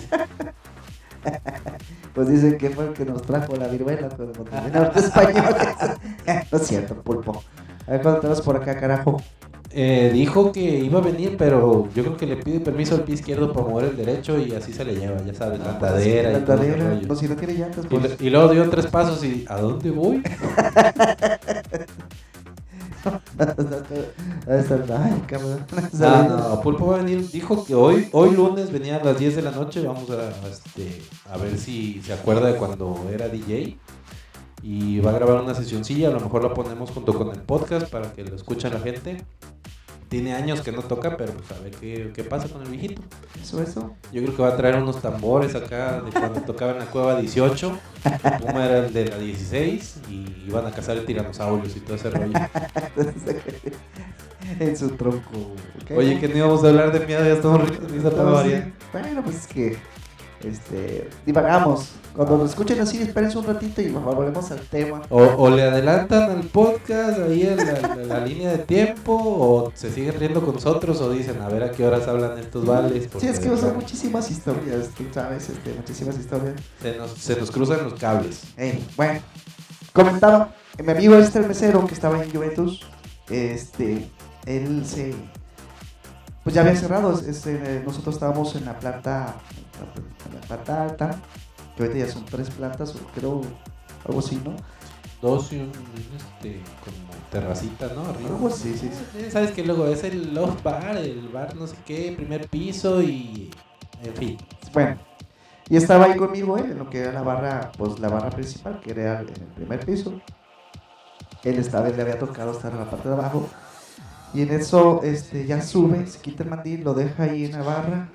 Pues 2.14 2.30
dicen 2.30 2.58
que 2.58 2.70
fue 2.70 2.86
el 2.88 2.94
que 2.94 3.04
nos 3.04 3.22
trajo 3.24 3.56
la 3.56 3.68
viruela, 3.68 4.10
terminaron 4.10 4.92
los 4.96 4.96
españoles. 5.06 5.56
no 6.52 6.58
es 6.60 6.68
cierto, 6.68 6.96
pulpo. 7.02 7.44
A 7.88 7.92
ver 7.92 8.02
cuándo 8.02 8.20
tenemos 8.22 8.42
por 8.42 8.56
acá, 8.58 8.78
carajo. 8.80 9.22
Eh, 9.78 10.10
dijo 10.14 10.52
que 10.54 10.62
iba 10.62 11.00
a 11.00 11.02
venir, 11.02 11.36
pero 11.38 11.90
yo 11.94 12.04
creo 12.04 12.16
que 12.18 12.26
le 12.26 12.38
pide 12.38 12.62
permiso 12.62 12.96
al 12.96 13.04
pie 13.04 13.16
izquierdo 13.16 13.52
para 13.52 13.68
mover 13.68 13.86
el 13.90 13.98
derecho 13.98 14.40
y 14.40 14.54
así 14.54 14.72
se 14.72 14.86
le 14.86 14.96
lleva, 14.96 15.22
ya 15.26 15.34
sabes, 15.34 15.60
la 15.60 15.66
La 15.66 15.72
y 15.74 15.80
todo 15.80 15.98
ese 15.98 16.36
andadera. 16.36 16.90
rollo. 16.92 17.08
No, 17.08 17.16
si 17.16 17.28
no 17.28 17.36
tiene 17.36 17.54
llantas, 17.56 17.84
Y, 17.86 17.88
pues. 17.90 18.20
lo- 18.20 18.26
y 18.26 18.30
luego 18.30 18.50
dio 18.54 18.70
tres 18.70 18.88
pasos 18.88 19.22
y 19.24 19.46
¿a 19.50 19.58
dónde 19.60 19.92
voy? 19.92 20.24
Cabrón. 25.28 25.66
No, 25.94 26.24
no, 26.30 26.62
Pulpo 26.62 26.88
va 26.88 26.96
a 26.96 27.04
venir, 27.04 27.30
dijo 27.30 27.64
que 27.66 27.76
hoy, 27.76 28.08
hoy 28.12 28.32
lunes 28.32 28.72
venía 28.72 28.98
a 28.98 29.04
las 29.04 29.20
10 29.20 29.36
de 29.36 29.42
la 29.42 29.52
noche, 29.52 29.86
vamos 29.86 30.10
a, 30.10 30.30
este, 30.50 31.02
a 31.30 31.38
ver 31.38 31.58
si 31.58 32.02
se 32.02 32.14
acuerda 32.14 32.48
de 32.48 32.56
cuando 32.56 33.08
era 33.14 33.28
DJ 33.28 33.78
y 34.68 35.00
va 35.00 35.12
a 35.12 35.14
grabar 35.14 35.44
una 35.44 35.54
sesioncilla, 35.54 36.08
a 36.08 36.12
lo 36.12 36.20
mejor 36.20 36.44
la 36.44 36.52
ponemos 36.52 36.90
junto 36.90 37.14
con 37.14 37.30
el 37.30 37.40
podcast 37.40 37.88
para 37.88 38.12
que 38.14 38.24
lo 38.24 38.36
escuche 38.36 38.68
la 38.68 38.80
gente. 38.80 39.24
Tiene 40.10 40.34
años 40.34 40.62
que 40.62 40.72
no 40.72 40.82
toca, 40.82 41.18
pero 41.18 41.34
pues 41.34 41.52
a 41.52 41.62
ver 41.62 41.72
qué, 41.74 42.12
qué 42.16 42.24
pasa 42.24 42.48
con 42.50 42.64
el 42.64 42.70
viejito. 42.70 43.04
Eso, 43.40 43.62
eso. 43.62 43.94
Yo 44.12 44.24
creo 44.24 44.36
que 44.36 44.42
va 44.42 44.50
a 44.50 44.58
traer 44.58 44.78
unos 44.78 45.04
tambores 45.04 45.54
acá 45.54 46.02
de 46.02 46.10
cuando 46.10 46.42
tocaba 46.42 46.72
en 46.72 46.80
la 46.80 46.86
cueva 46.86 47.22
18. 47.22 47.78
Puma 48.40 48.66
era 48.66 48.88
el 48.88 48.94
de 48.94 49.06
la 49.06 49.20
16 49.20 49.98
y 50.10 50.46
iban 50.48 50.66
a 50.66 50.72
cazar 50.72 51.00
tiranosaurios 51.02 51.78
y 51.78 51.82
todo 51.82 51.96
ese 51.98 52.10
rollo. 52.10 52.34
en 54.60 54.76
su 54.76 54.90
tronco. 54.92 55.30
Oye, 55.96 56.20
que 56.20 56.28
no 56.28 56.38
íbamos 56.38 56.64
a 56.64 56.70
hablar 56.70 56.92
de 56.92 57.06
miedo, 57.06 57.24
ya 57.24 57.34
estamos 57.34 57.70
ricos. 57.70 57.92
Bueno, 58.92 59.24
pues 59.24 59.36
es 59.36 59.48
que 59.48 59.78
este, 60.46 61.10
divagamos. 61.26 61.90
Cuando 62.16 62.38
lo 62.38 62.46
escuchen 62.46 62.80
así, 62.80 63.02
espérense 63.02 63.38
un 63.38 63.46
ratito 63.46 63.82
y 63.82 63.90
volvemos 63.90 64.50
al 64.50 64.62
tema. 64.62 65.02
O, 65.10 65.22
o 65.22 65.50
le 65.50 65.64
adelantan 65.64 66.32
al 66.32 66.44
podcast 66.44 67.20
ahí 67.20 67.42
en 67.44 68.08
la, 68.08 68.26
línea 68.26 68.52
de 68.52 68.60
tiempo, 68.60 69.14
o 69.14 69.72
se 69.76 69.92
siguen 69.92 70.18
riendo 70.18 70.42
con 70.42 70.56
nosotros, 70.56 71.02
o 71.02 71.12
dicen 71.12 71.42
a 71.42 71.50
ver 71.50 71.64
a 71.64 71.72
qué 71.72 71.86
horas 71.86 72.08
hablan 72.08 72.38
estos 72.38 72.66
vales. 72.66 73.10
Sí, 73.20 73.28
es 73.28 73.40
que 73.40 73.50
verdad 73.50 73.74
muchísimas 73.76 74.32
historias, 74.32 74.90
tú 74.98 75.04
sabes, 75.14 75.50
este, 75.50 75.74
muchísimas 75.74 76.18
historias. 76.18 76.56
se, 76.82 76.98
nos, 76.98 77.12
se 77.12 77.36
nos 77.36 77.52
cruzan 77.52 77.84
los 77.84 77.96
cables. 77.96 78.44
Ey, 78.56 78.88
bueno, 78.96 79.20
comentaba, 79.92 80.56
eh, 80.78 80.84
mi 80.84 80.92
amigo 80.92 81.16
este 81.16 81.40
el 81.40 81.48
mesero 81.48 81.86
que 81.86 81.96
estaba 81.96 82.24
en 82.24 82.32
Juventus, 82.32 82.82
este, 83.30 84.10
él 84.46 84.86
se, 84.86 85.14
pues 86.44 86.54
ya 86.54 86.62
había 86.62 86.76
cerrado, 86.76 87.20
eh, 87.28 87.84
nosotros 87.86 88.16
estábamos 88.16 88.56
en 88.56 88.66
la 88.66 88.80
planta, 88.80 89.36
alta, 90.50 91.16
que 91.76 91.84
ahorita 91.84 92.06
ya 92.06 92.12
son 92.12 92.26
tres 92.26 92.50
plantas, 92.50 92.96
o 92.96 93.00
creo, 93.14 93.42
algo 94.06 94.20
así, 94.20 94.42
¿no? 94.44 94.56
Dos 95.22 95.52
y 95.54 95.58
un, 95.58 95.72
este, 96.16 96.60
como 96.84 97.30
terracita, 97.32 97.88
¿no? 97.96 98.06
Arriba. 98.06 98.30
Algo 98.30 98.48
así, 98.48 98.74
sí, 98.78 98.90
sí. 98.92 99.18
Eh, 99.18 99.32
Sabes 99.32 99.52
que 99.52 99.64
luego 99.64 99.88
es 99.88 100.04
el 100.04 100.34
loft 100.34 100.62
bar, 100.64 100.98
el 100.98 101.30
bar 101.30 101.56
no 101.56 101.68
sé 101.68 101.76
qué, 101.86 102.14
primer 102.16 102.48
piso 102.48 103.02
y. 103.02 103.50
En 104.04 104.14
fin. 104.14 104.38
Bueno, 104.74 104.98
y 105.70 105.78
estaba 105.78 106.06
ahí 106.06 106.18
conmigo 106.18 106.58
él, 106.58 106.72
en 106.72 106.78
lo 106.78 106.90
que 106.90 107.00
era 107.00 107.12
la 107.12 107.24
barra, 107.24 107.72
pues 107.78 108.00
la 108.00 108.10
barra 108.10 108.30
principal, 108.30 108.80
que 108.82 108.92
era 108.92 109.22
en 109.22 109.30
el 109.30 109.48
primer 109.56 109.84
piso. 109.86 110.22
Él 111.44 111.58
estaba, 111.58 111.88
él 111.88 111.96
le 111.96 112.04
había 112.04 112.20
tocado 112.20 112.52
estar 112.52 112.72
en 112.72 112.80
la 112.80 112.90
parte 112.90 113.08
de 113.08 113.16
abajo. 113.16 113.50
Y 114.34 114.42
en 114.42 114.52
eso, 114.52 115.02
este, 115.04 115.46
ya 115.46 115.62
sube, 115.62 116.06
se 116.08 116.20
quita 116.20 116.44
el 116.44 116.50
mandil, 116.50 116.84
lo 116.84 116.94
deja 116.94 117.24
ahí 117.24 117.46
en 117.46 117.54
la 117.54 117.64
barra. 117.64 118.10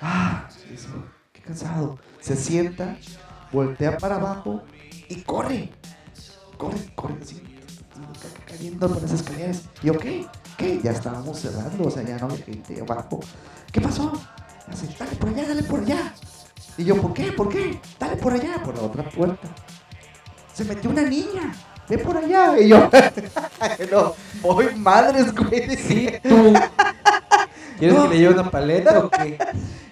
Ah, 0.00 0.48
qué 0.68 0.76
cansado. 1.54 1.98
Se 2.20 2.36
sienta, 2.36 2.96
voltea 3.52 3.98
para 3.98 4.16
abajo 4.16 4.62
y 5.08 5.16
corre. 5.22 5.70
Corre, 6.56 6.78
corre, 6.94 7.16
así, 7.22 7.36
ca- 8.20 8.44
cayendo 8.46 8.88
por 8.88 9.02
las 9.02 9.12
escaleras. 9.12 9.62
Y 9.82 9.86
yo, 9.86 9.98
¿qué? 9.98 10.26
¿Qué? 10.56 10.80
Ya 10.82 10.92
estábamos 10.92 11.40
cerrando, 11.40 11.88
o 11.88 11.90
sea, 11.90 12.02
ya 12.02 12.18
no 12.18 12.26
había 12.26 12.44
gente 12.44 12.80
abajo. 12.80 13.20
¿Qué 13.72 13.80
pasó? 13.80 14.12
Así, 14.68 14.88
dale 14.98 15.16
por 15.16 15.30
allá, 15.30 15.48
dale 15.48 15.62
por 15.64 15.80
allá. 15.80 16.14
Y 16.76 16.84
yo, 16.84 17.00
¿por 17.00 17.14
qué? 17.14 17.32
¿Por 17.32 17.48
qué? 17.48 17.80
Dale 17.98 18.16
por 18.16 18.32
allá, 18.32 18.62
por 18.62 18.76
la 18.76 18.82
otra 18.82 19.02
puerta. 19.10 19.48
se 20.54 20.64
metió 20.64 20.90
una 20.90 21.02
niña, 21.02 21.52
ve 21.88 21.98
por 21.98 22.16
allá. 22.16 22.60
Y 22.60 22.68
yo, 22.68 22.88
no, 23.90 24.14
voy 24.42 24.74
madres, 24.76 25.34
güey. 25.34 25.76
Sí, 25.76 26.10
tú. 26.22 26.52
¿Quieres 27.78 27.98
que 27.98 28.08
le 28.08 28.18
lleve 28.18 28.34
una 28.34 28.50
paleta 28.50 28.98
o 29.00 29.08
qué? 29.10 29.38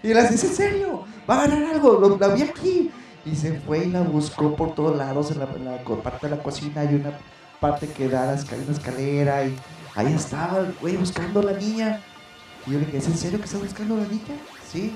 Y 0.02 0.14
la 0.14 0.24
dice, 0.24 0.46
¿en 0.46 0.54
serio? 0.54 1.04
¿Va 1.28 1.42
a 1.42 1.46
ganar 1.46 1.74
algo? 1.74 1.98
Lo, 1.98 2.16
la 2.18 2.28
vi 2.28 2.42
aquí. 2.42 2.90
Y 3.24 3.34
se 3.36 3.60
fue 3.60 3.84
y 3.84 3.90
la 3.90 4.02
buscó 4.02 4.54
por 4.56 4.74
todos 4.74 4.96
lados, 4.96 5.30
en 5.30 5.40
la, 5.40 5.46
parte 6.02 6.28
de 6.28 6.36
la 6.36 6.42
cocina 6.42 6.80
hay 6.82 6.94
una 6.94 7.12
parte 7.60 7.88
que 7.88 8.08
da 8.08 8.26
la 8.26 8.34
escal- 8.36 8.62
una 8.64 8.72
escalera 8.76 9.44
y 9.44 9.56
ahí 9.94 10.12
estaba 10.14 10.60
el 10.60 10.72
güey 10.80 10.96
buscando 10.96 11.40
a 11.40 11.44
la 11.44 11.52
niña. 11.52 12.00
Y 12.66 12.72
yo 12.72 12.78
le 12.78 12.86
dije, 12.86 12.98
¿es 12.98 13.06
en 13.06 13.18
serio 13.18 13.38
que 13.38 13.44
está 13.46 13.58
buscando 13.58 13.96
a 13.96 13.98
la 13.98 14.06
niña? 14.06 14.36
Sí. 14.70 14.94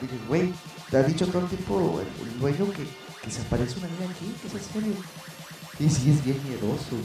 Dije, 0.00 0.14
güey, 0.26 0.52
te 0.90 0.96
ha 0.96 1.02
dicho 1.02 1.26
todo 1.28 1.42
el 1.42 1.48
tiempo 1.48 2.00
el, 2.00 2.28
el 2.28 2.38
dueño 2.40 2.72
que, 2.72 2.86
que 3.22 3.30
se 3.30 3.42
aparece 3.42 3.78
una 3.78 3.88
niña 3.88 4.10
aquí, 4.10 4.34
es 4.44 4.52
en 4.54 4.60
serio. 4.82 4.94
Y 5.78 5.88
sí, 5.88 6.10
es 6.10 6.24
bien 6.24 6.40
miedoso. 6.48 6.96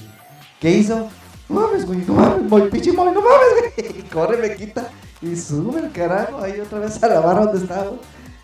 ¿Qué 0.60 0.72
hizo? 0.72 1.10
No 1.50 1.62
mames, 1.62 1.86
güey, 1.86 2.00
no 2.06 2.14
mames, 2.14 2.44
muy 2.50 2.62
pinche 2.70 2.92
móvil, 2.92 3.14
no 3.14 3.22
mames, 3.22 3.74
güey. 3.76 4.00
Y 4.00 4.04
corre, 4.14 4.38
me 4.38 4.56
quita 4.56 4.90
y 5.22 5.36
sube 5.36 5.80
el 5.80 5.92
carajo 5.92 6.40
ahí 6.42 6.60
otra 6.60 6.80
vez 6.80 7.02
a 7.02 7.08
la 7.08 7.20
barra 7.20 7.46
donde 7.46 7.60
estaba. 7.60 7.92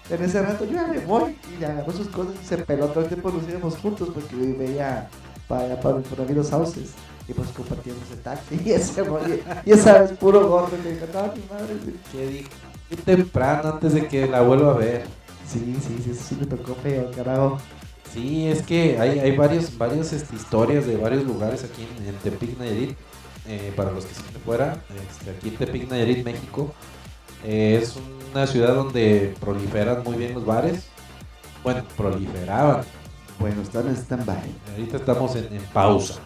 En 0.09 0.23
ese 0.23 0.41
rato 0.41 0.65
yo 0.65 0.73
ya 0.73 0.87
me 0.87 0.99
voy 0.99 1.37
y 1.53 1.59
le 1.59 1.65
agarró 1.65 1.91
sus 1.93 2.07
cosas 2.07 2.33
y 2.41 2.45
se 2.45 2.57
peló 2.57 2.87
todo 2.87 3.01
el 3.03 3.07
tiempo 3.07 3.31
nos 3.31 3.47
íbamos 3.47 3.77
juntos 3.77 4.09
porque 4.13 4.35
yo 4.35 4.57
veía 4.57 5.09
para 5.47 5.79
para 5.79 5.97
por 5.99 6.21
amigos 6.21 6.47
sauces 6.47 6.91
y 7.27 7.33
pues 7.33 7.49
compartíamos 7.49 8.03
el 8.11 8.19
taxi 8.19 8.59
y 8.65 8.71
ese. 8.71 9.03
Y 9.65 9.71
esa 9.71 10.01
vez 10.01 10.11
puro 10.11 10.47
gordo 10.47 10.75
le 10.83 10.93
dije, 10.93 11.07
no, 11.13 11.21
mi 11.33 11.43
madre. 11.49 11.75
güey". 11.83 11.95
¿Qué 12.11 12.27
dije? 12.27 12.49
Muy 12.89 12.97
temprano 13.01 13.69
antes 13.69 13.93
de 13.93 14.07
que 14.07 14.27
la 14.27 14.41
vuelva 14.41 14.71
a 14.71 14.77
ver. 14.77 15.05
Sí, 15.47 15.59
sí, 15.81 15.99
sí, 16.03 16.11
eso 16.11 16.23
sí 16.23 16.37
me 16.39 16.45
tocó 16.47 16.75
feo, 16.75 17.11
carajo. 17.11 17.57
Sí, 18.13 18.47
es 18.47 18.61
que 18.63 18.99
hay, 18.99 19.19
hay 19.19 19.31
varios, 19.35 19.75
varios 19.77 20.13
este, 20.13 20.35
historias 20.35 20.85
de 20.85 20.97
varios 20.97 21.23
lugares 21.23 21.63
aquí 21.63 21.83
en, 21.83 22.07
en 22.07 22.21
Tepic, 22.21 22.57
Nayarit. 22.57 22.97
eh, 23.45 23.73
para 23.75 23.91
los 23.91 24.05
que 24.05 24.13
son 24.15 24.31
de 24.31 24.39
fuera, 24.39 24.85
este, 24.89 25.31
aquí 25.31 25.49
en 25.49 25.57
Tepic, 25.57 25.89
Nayarit, 25.89 26.23
México. 26.23 26.77
eh, 27.41 27.79
es 27.81 27.95
una 27.97 28.47
ciudad 28.47 28.75
donde 28.75 29.35
proliferan 29.39 30.03
muy 30.03 30.17
bien 30.17 30.33
los 30.33 30.45
bares. 30.45 30.93
Bueno, 31.63 31.87
proliferaban. 31.97 32.87
Bueno, 33.39 33.61
están 33.63 33.87
en 33.87 33.95
stand-by. 33.97 34.61
Ahorita 34.65 34.97
estamos 34.97 35.35
en, 35.35 35.51
en 35.53 35.69
pausa. 35.71 36.23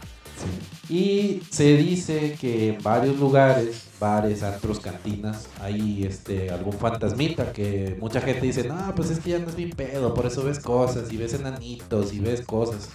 Y 0.90 1.42
se 1.50 1.76
dice 1.76 2.38
que 2.40 2.70
en 2.70 2.84
varios 2.84 3.18
lugares, 3.20 3.84
bares, 4.00 4.44
antros, 4.44 4.80
cantinas, 4.80 5.50
hay 5.60 6.06
este, 6.06 6.50
algún 6.50 6.74
fantasmita 6.74 7.52
que 7.52 7.98
mucha 8.00 8.22
gente 8.22 8.46
dice, 8.46 8.68
no, 8.68 8.94
pues 8.96 9.10
es 9.10 9.20
que 9.20 9.32
ya 9.32 9.40
no 9.40 9.50
es 9.50 9.56
bien 9.56 9.72
pedo, 9.72 10.14
por 10.14 10.26
eso 10.26 10.44
ves 10.44 10.60
cosas 10.60 11.12
y 11.12 11.18
ves 11.18 11.34
enanitos 11.34 12.14
y 12.14 12.20
ves 12.20 12.42
cosas. 12.42 12.90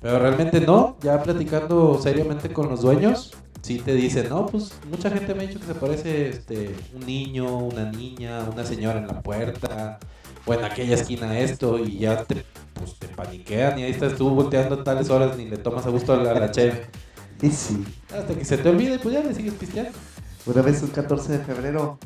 Pero 0.00 0.18
realmente 0.18 0.60
no, 0.60 0.96
ya 1.00 1.22
platicando 1.22 1.98
seriamente 2.02 2.52
con 2.52 2.68
los 2.68 2.82
dueños, 2.82 3.32
sí 3.62 3.78
te 3.78 3.94
dicen, 3.94 4.28
no, 4.28 4.46
pues 4.46 4.72
mucha 4.90 5.10
gente 5.10 5.34
me 5.34 5.44
ha 5.44 5.46
dicho 5.46 5.60
que 5.60 5.66
se 5.66 5.74
parece 5.74 6.28
este, 6.28 6.74
un 6.94 7.06
niño, 7.06 7.58
una 7.58 7.90
niña, 7.90 8.40
una 8.52 8.64
señora 8.64 8.98
en 8.98 9.06
la 9.06 9.22
puerta, 9.22 10.00
o 10.44 10.54
en 10.54 10.64
aquella 10.64 10.96
esquina 10.96 11.38
esto, 11.38 11.78
y 11.78 11.98
ya 11.98 12.24
te, 12.24 12.44
pues, 12.82 12.98
te 12.98 13.08
paniquean 13.08 13.78
y 13.78 13.84
ahí 13.84 13.92
estás 13.92 14.16
tú 14.16 14.28
volteando 14.30 14.82
tales 14.82 15.08
horas 15.10 15.36
ni 15.36 15.48
le 15.48 15.56
tomas 15.56 15.86
a 15.86 15.90
gusto 15.90 16.12
a 16.12 16.16
la, 16.16 16.32
a 16.32 16.40
la 16.40 16.50
cheve. 16.50 16.86
Y 17.42 17.50
sí. 17.50 17.84
Hasta 18.16 18.36
que 18.36 18.44
se 18.44 18.56
te 18.56 18.68
olvide, 18.68 19.00
pues 19.00 19.14
ya 19.14 19.20
le 19.20 19.34
sigues 19.34 19.54
pisteando. 19.54 19.98
Una 20.46 20.62
vez 20.62 20.80
un 20.82 20.90
14 20.90 21.38
de 21.38 21.44
febrero, 21.44 21.98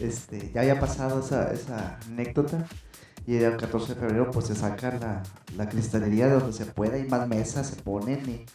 este, 0.00 0.50
ya 0.54 0.62
había 0.62 0.80
pasado 0.80 1.20
esa, 1.20 1.52
esa 1.52 1.98
anécdota. 2.06 2.66
Y 3.26 3.36
el 3.36 3.58
14 3.58 3.94
de 3.94 4.00
febrero 4.00 4.30
pues 4.30 4.46
se 4.46 4.54
saca 4.54 4.96
la, 4.98 5.22
la 5.58 5.68
cristalería 5.68 6.28
de 6.28 6.34
donde 6.34 6.54
se 6.54 6.64
pueda 6.64 6.96
y 6.96 7.06
más 7.06 7.28
mesas 7.28 7.66
se 7.66 7.76
ponen. 7.76 8.26
Y 8.30 8.46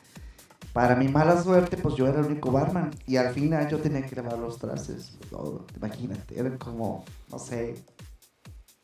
para 0.73 0.95
mi 0.95 1.07
mala 1.07 1.39
suerte 1.43 1.77
pues 1.77 1.93
yo 1.93 2.07
era 2.07 2.21
el 2.21 2.25
único 2.25 2.51
barman. 2.51 2.89
Y 3.05 3.17
al 3.17 3.31
final 3.31 3.69
yo 3.69 3.77
tenía 3.77 4.03
que 4.03 4.15
lavar 4.15 4.39
los 4.39 4.57
trastes. 4.57 5.19
todo, 5.29 5.67
imagínate, 5.75 6.39
eran 6.39 6.57
como, 6.57 7.05
no 7.29 7.37
sé, 7.37 7.75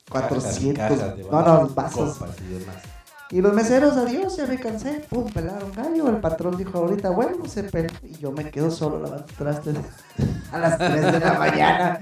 400. 0.10 0.78
Cajas 0.78 1.18
no, 1.32 1.42
no, 1.42 1.68
vasos. 1.70 2.18
y 2.50 2.60
demás. 2.60 2.76
Y 3.32 3.42
los 3.42 3.54
meseros, 3.54 3.96
adiós, 3.96 4.36
ya 4.38 4.48
me 4.48 4.60
cansé. 4.60 5.06
Pum, 5.08 5.30
pelaron 5.32 5.72
gallo. 5.76 6.10
El 6.10 6.18
patrón 6.18 6.58
dijo, 6.58 6.80
ahorita, 6.80 7.12
bueno, 7.12 7.46
se 7.48 7.64
peló. 7.64 7.90
Y 8.04 8.18
yo 8.18 8.32
me 8.32 8.50
quedo 8.50 8.72
solo 8.72 9.00
lavando 9.00 9.26
trastes 9.38 9.76
a 10.52 10.58
las 10.58 10.78
3 10.80 11.12
de 11.12 11.20
la 11.20 11.34
mañana. 11.38 12.00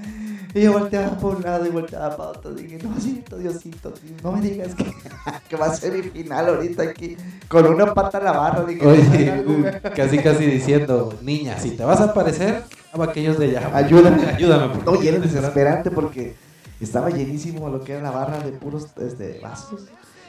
Y 0.53 0.61
yo 0.61 0.71
volteaba 0.71 1.17
por 1.17 1.35
un 1.35 1.43
lado 1.43 1.65
y 1.65 1.69
volteaba 1.69 2.15
para 2.15 2.29
otro. 2.29 2.53
Dije, 2.53 2.79
no, 2.81 2.91
Diosito, 2.91 3.37
Diosito, 3.37 3.93
no 4.23 4.31
me 4.31 4.39
digas 4.41 4.73
que, 4.73 4.85
que 5.49 5.55
va 5.57 5.65
a 5.65 5.75
ser 5.75 5.91
mi 5.93 6.03
final 6.03 6.47
ahorita 6.47 6.83
aquí. 6.83 7.17
Con 7.49 7.65
una 7.67 7.93
pata 7.93 8.19
a 8.19 8.23
la 8.23 8.31
barra. 8.31 8.63
Dije, 8.63 8.87
Oye, 8.87 9.29
"Algo, 9.29 9.53
güey". 9.59 9.81
casi 9.93 10.19
casi 10.19 10.45
diciendo, 10.45 11.13
niña, 11.21 11.59
si 11.59 11.71
te 11.71 11.83
vas 11.83 11.99
a 11.99 12.05
aparecer, 12.05 12.63
a 12.93 13.03
aquellos 13.03 13.37
de 13.37 13.47
allá. 13.57 13.69
Ayúdame. 13.75 14.25
Ayúdame. 14.27 14.75
No, 14.85 15.03
y 15.03 15.09
era 15.09 15.19
desesperante 15.19 15.91
porque 15.91 16.37
estaba 16.79 17.10
llenísimo 17.10 17.69
lo 17.69 17.81
que 17.84 17.93
era 17.93 18.01
la 18.01 18.12
barra 18.12 18.39
de 18.39 18.51
puros 18.51 18.88
este, 18.98 19.39
vasos. 19.41 19.86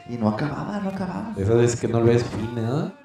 Y 0.09 0.17
no 0.17 0.29
acababa, 0.29 0.79
no 0.79 0.89
acababa. 0.89 1.33
Esas 1.37 1.55
veces 1.55 1.79
que 1.79 1.87
no 1.87 2.03
ves 2.03 2.23
fin. 2.23 2.49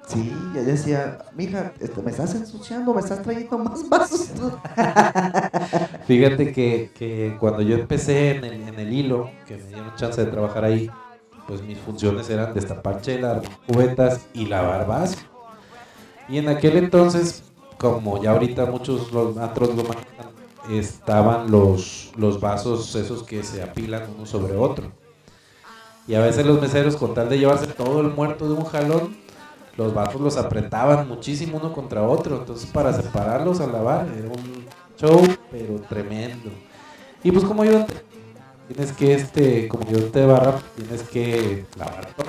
Sí, 0.07 0.33
yo 0.55 0.63
decía, 0.63 1.19
mija, 1.35 1.71
este, 1.79 2.01
me 2.01 2.09
estás 2.09 2.33
ensuciando, 2.33 2.95
me 2.95 3.01
estás 3.01 3.21
trayendo 3.21 3.59
más 3.59 3.87
vasos. 3.89 4.31
Fíjate 6.07 6.51
que, 6.51 6.89
que 6.97 7.37
cuando 7.39 7.61
yo 7.61 7.75
empecé 7.75 8.37
en 8.37 8.43
el, 8.43 8.53
en 8.69 8.79
el 8.79 8.91
hilo, 8.91 9.29
que 9.45 9.57
me 9.57 9.67
dieron 9.67 9.95
chance 9.95 10.25
de 10.25 10.31
trabajar 10.31 10.63
ahí, 10.63 10.89
pues 11.47 11.61
mis 11.61 11.77
funciones 11.77 12.27
eran 12.31 12.55
destapar 12.55 13.01
chelas, 13.01 13.43
cubetas 13.67 14.25
y 14.33 14.47
lavar 14.47 14.87
vasos. 14.87 15.23
Y 16.27 16.39
en 16.39 16.49
aquel 16.49 16.77
entonces, 16.77 17.43
como 17.77 18.21
ya 18.23 18.31
ahorita 18.31 18.65
muchos 18.65 19.11
los 19.11 19.37
antros 19.37 19.75
lo 19.75 19.83
manejan, 19.83 20.44
estaban 20.69 21.51
los, 21.51 22.11
los 22.17 22.39
vasos 22.39 22.95
esos 22.95 23.23
que 23.23 23.43
se 23.43 23.61
apilan 23.63 24.03
uno 24.15 24.25
sobre 24.25 24.55
otro. 24.55 24.91
Y 26.07 26.13
a 26.15 26.19
veces 26.19 26.45
los 26.45 26.61
meseros, 26.61 26.95
con 26.95 27.13
tal 27.13 27.29
de 27.29 27.39
llevarse 27.39 27.67
todo 27.67 28.01
el 28.01 28.11
muerto 28.11 28.47
de 28.47 28.53
un 28.53 28.65
jalón, 28.65 29.17
los 29.77 29.93
vasos 29.93 30.21
los 30.21 30.37
apretaban 30.37 31.07
muchísimo 31.07 31.57
uno 31.57 31.73
contra 31.73 32.03
otro. 32.03 32.37
Entonces, 32.37 32.69
para 32.69 32.93
separarlos 32.93 33.59
a 33.59 33.67
lavar, 33.67 34.07
era 34.15 34.27
un 34.27 34.65
show, 34.97 35.21
pero 35.51 35.79
tremendo. 35.89 36.49
Y 37.23 37.31
pues, 37.31 37.43
como 37.43 37.63
ayudante, 37.63 37.93
tienes 38.67 38.91
que, 38.91 39.13
este, 39.13 39.67
como 39.67 39.87
ayudante 39.87 40.19
de 40.19 40.25
barra, 40.25 40.59
tienes 40.75 41.03
que 41.03 41.65
lavar 41.77 42.05
todo. 42.13 42.27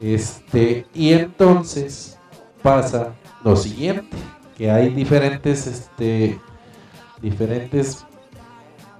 Este, 0.00 0.86
y 0.92 1.12
entonces 1.12 2.18
pasa 2.60 3.14
lo 3.44 3.54
siguiente, 3.56 4.16
que 4.56 4.70
hay 4.70 4.88
diferentes, 4.88 5.68
este, 5.68 6.40
diferentes 7.22 8.04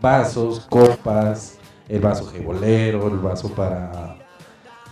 vasos, 0.00 0.67
copas, 0.71 1.59
el 1.88 2.00
vaso 2.00 2.26
jebolero, 2.26 3.09
el 3.09 3.19
vaso 3.19 3.49
para, 3.50 4.17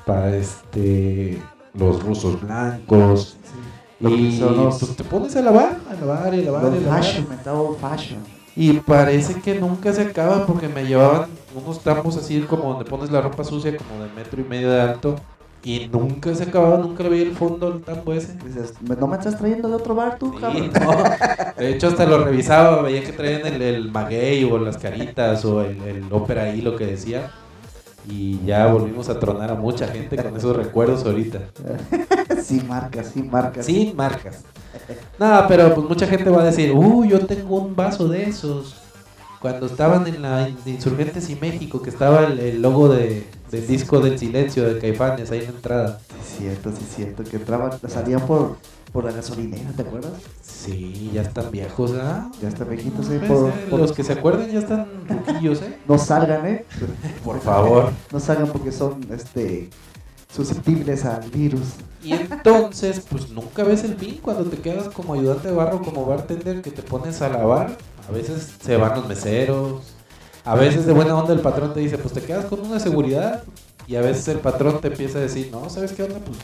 para 0.04 0.36
este, 0.36 1.40
los 1.74 2.02
rusos 2.02 2.40
blancos. 2.40 3.36
Que 4.00 4.08
Y 4.10 4.38
son 4.38 4.56
los- 4.56 4.78
pues 4.78 4.96
te 4.96 5.04
pones 5.04 5.36
a 5.36 5.42
lavar, 5.42 5.76
a 5.90 5.94
lavar 5.94 6.34
y 6.34 6.42
lavar 6.42 6.62
y 6.64 6.66
Old 6.66 6.84
lavar. 6.86 7.02
fashion, 7.02 7.26
fashion. 7.80 8.20
Y 8.56 8.72
parece 8.80 9.40
que 9.40 9.60
nunca 9.60 9.92
se 9.92 10.02
acaba 10.02 10.46
porque 10.46 10.68
me 10.68 10.84
llevaban 10.84 11.28
unos 11.54 11.80
tambos 11.80 12.16
así 12.16 12.40
como 12.40 12.70
donde 12.72 12.84
pones 12.84 13.10
la 13.10 13.20
ropa 13.20 13.44
sucia, 13.44 13.76
como 13.76 14.02
de 14.02 14.10
metro 14.12 14.40
y 14.40 14.44
medio 14.44 14.70
de 14.70 14.80
alto. 14.80 15.16
Y 15.62 15.88
nunca 15.92 16.34
se 16.34 16.44
acababa, 16.44 16.78
nunca 16.78 17.02
le 17.02 17.10
veía 17.10 17.22
el 17.24 17.32
fondo 17.36 17.70
del 17.70 17.82
tambo 17.82 18.14
ese. 18.14 18.34
Dices, 18.46 18.72
"¿Me- 18.80 18.96
¿no 18.96 19.06
me 19.06 19.16
estás 19.16 19.36
trayendo 19.36 19.68
de 19.68 19.74
otro 19.74 19.94
bar 19.94 20.18
tú, 20.18 20.32
Sí, 20.32 20.40
cabrón? 20.40 20.70
no. 20.72 21.04
De 21.58 21.70
hecho, 21.74 21.88
hasta 21.88 22.06
lo 22.06 22.24
revisaba, 22.24 22.80
veía 22.82 23.04
que 23.04 23.12
traían 23.12 23.46
el, 23.46 23.60
el 23.60 23.90
maguey 23.90 24.44
o 24.44 24.58
las 24.58 24.78
caritas 24.78 25.44
o 25.44 25.60
el, 25.62 25.80
el 25.82 26.04
ópera 26.10 26.44
ahí, 26.44 26.62
lo 26.62 26.76
que 26.76 26.86
decía. 26.86 27.30
Y 28.08 28.40
ya 28.46 28.66
volvimos 28.68 29.10
a 29.10 29.20
tronar 29.20 29.50
a 29.50 29.54
mucha 29.54 29.86
gente 29.86 30.16
con 30.16 30.34
esos 30.34 30.56
recuerdos 30.56 31.04
ahorita. 31.04 31.40
sí, 32.42 32.62
marcas, 32.66 33.10
sí, 33.12 33.22
marcas. 33.22 33.66
Sin 33.66 33.94
marcas. 33.94 34.42
Nada, 35.18 35.46
pero 35.46 35.74
pues 35.74 35.86
mucha 35.86 36.06
gente 36.06 36.30
va 36.30 36.40
a 36.40 36.46
decir, 36.46 36.72
uh, 36.72 37.04
yo 37.04 37.26
tengo 37.26 37.56
un 37.56 37.76
vaso 37.76 38.08
de 38.08 38.22
esos. 38.24 38.76
Cuando 39.40 39.66
estaban 39.66 40.06
en 40.06 40.22
la 40.22 40.48
Insurgentes 40.64 41.28
y 41.30 41.36
México, 41.36 41.82
que 41.82 41.90
estaba 41.90 42.24
el, 42.24 42.38
el 42.40 42.62
logo 42.62 42.88
de, 42.88 43.26
del 43.50 43.66
disco 43.66 44.00
del 44.00 44.18
silencio 44.18 44.64
de 44.72 44.78
Caifanes 44.80 45.30
ahí 45.30 45.40
en 45.40 45.44
la 45.46 45.50
entrada. 45.50 46.00
Sí, 46.24 46.38
cierto, 46.44 46.70
sí, 46.72 46.84
cierto. 46.96 47.24
Que 47.24 47.36
entraban, 47.36 47.72
salían 47.88 48.26
por, 48.26 48.56
por 48.92 49.04
la 49.04 49.12
gasolinera, 49.12 49.70
¿te 49.76 49.82
acuerdas? 49.82 50.12
Sí, 50.42 51.10
ya 51.14 51.22
están 51.22 51.50
viejos, 51.50 51.92
¿ah? 52.00 52.30
Ya 52.42 52.48
está 52.48 52.64
viejitos, 52.64 53.08
¿eh? 53.10 53.18
Pues, 53.18 53.30
Por, 53.30 53.48
eh, 53.48 53.66
por- 53.70 53.80
Los 53.80 53.92
que 53.92 54.04
se 54.04 54.12
acuerden 54.12 54.50
ya 54.50 54.58
están 54.60 54.86
ruquillos, 55.08 55.62
¿eh? 55.62 55.78
No 55.88 55.98
salgan, 55.98 56.46
¿eh? 56.46 56.64
Por 57.24 57.40
favor. 57.40 57.90
No 58.12 58.20
salgan 58.20 58.48
porque 58.48 58.72
son 58.72 59.00
este 59.12 59.70
susceptibles 60.32 61.04
al 61.04 61.28
virus. 61.30 61.62
Y 62.02 62.12
entonces, 62.12 63.04
pues 63.10 63.30
nunca 63.30 63.64
ves 63.64 63.84
el 63.84 63.96
fin 63.96 64.18
cuando 64.22 64.44
te 64.44 64.56
quedas 64.58 64.88
como 64.88 65.14
ayudante 65.14 65.48
de 65.48 65.54
barro, 65.54 65.82
como 65.82 66.06
bartender, 66.06 66.62
que 66.62 66.70
te 66.70 66.82
pones 66.82 67.20
a 67.20 67.28
lavar. 67.28 67.76
A 68.08 68.12
veces 68.12 68.48
se 68.62 68.76
van 68.76 68.94
los 68.96 69.06
meseros, 69.08 69.82
a 70.44 70.54
veces 70.54 70.86
de 70.86 70.92
buena 70.92 71.16
onda 71.16 71.32
el 71.32 71.40
patrón 71.40 71.74
te 71.74 71.80
dice, 71.80 71.98
pues 71.98 72.14
te 72.14 72.22
quedas 72.22 72.46
con 72.46 72.60
una 72.60 72.80
seguridad. 72.80 73.44
Y 73.86 73.96
a 73.96 74.00
veces 74.00 74.28
el 74.28 74.38
patrón 74.38 74.80
te 74.80 74.88
empieza 74.88 75.18
a 75.18 75.22
decir, 75.22 75.48
no, 75.50 75.68
¿sabes 75.68 75.92
qué 75.92 76.04
onda? 76.04 76.20
Pues 76.20 76.38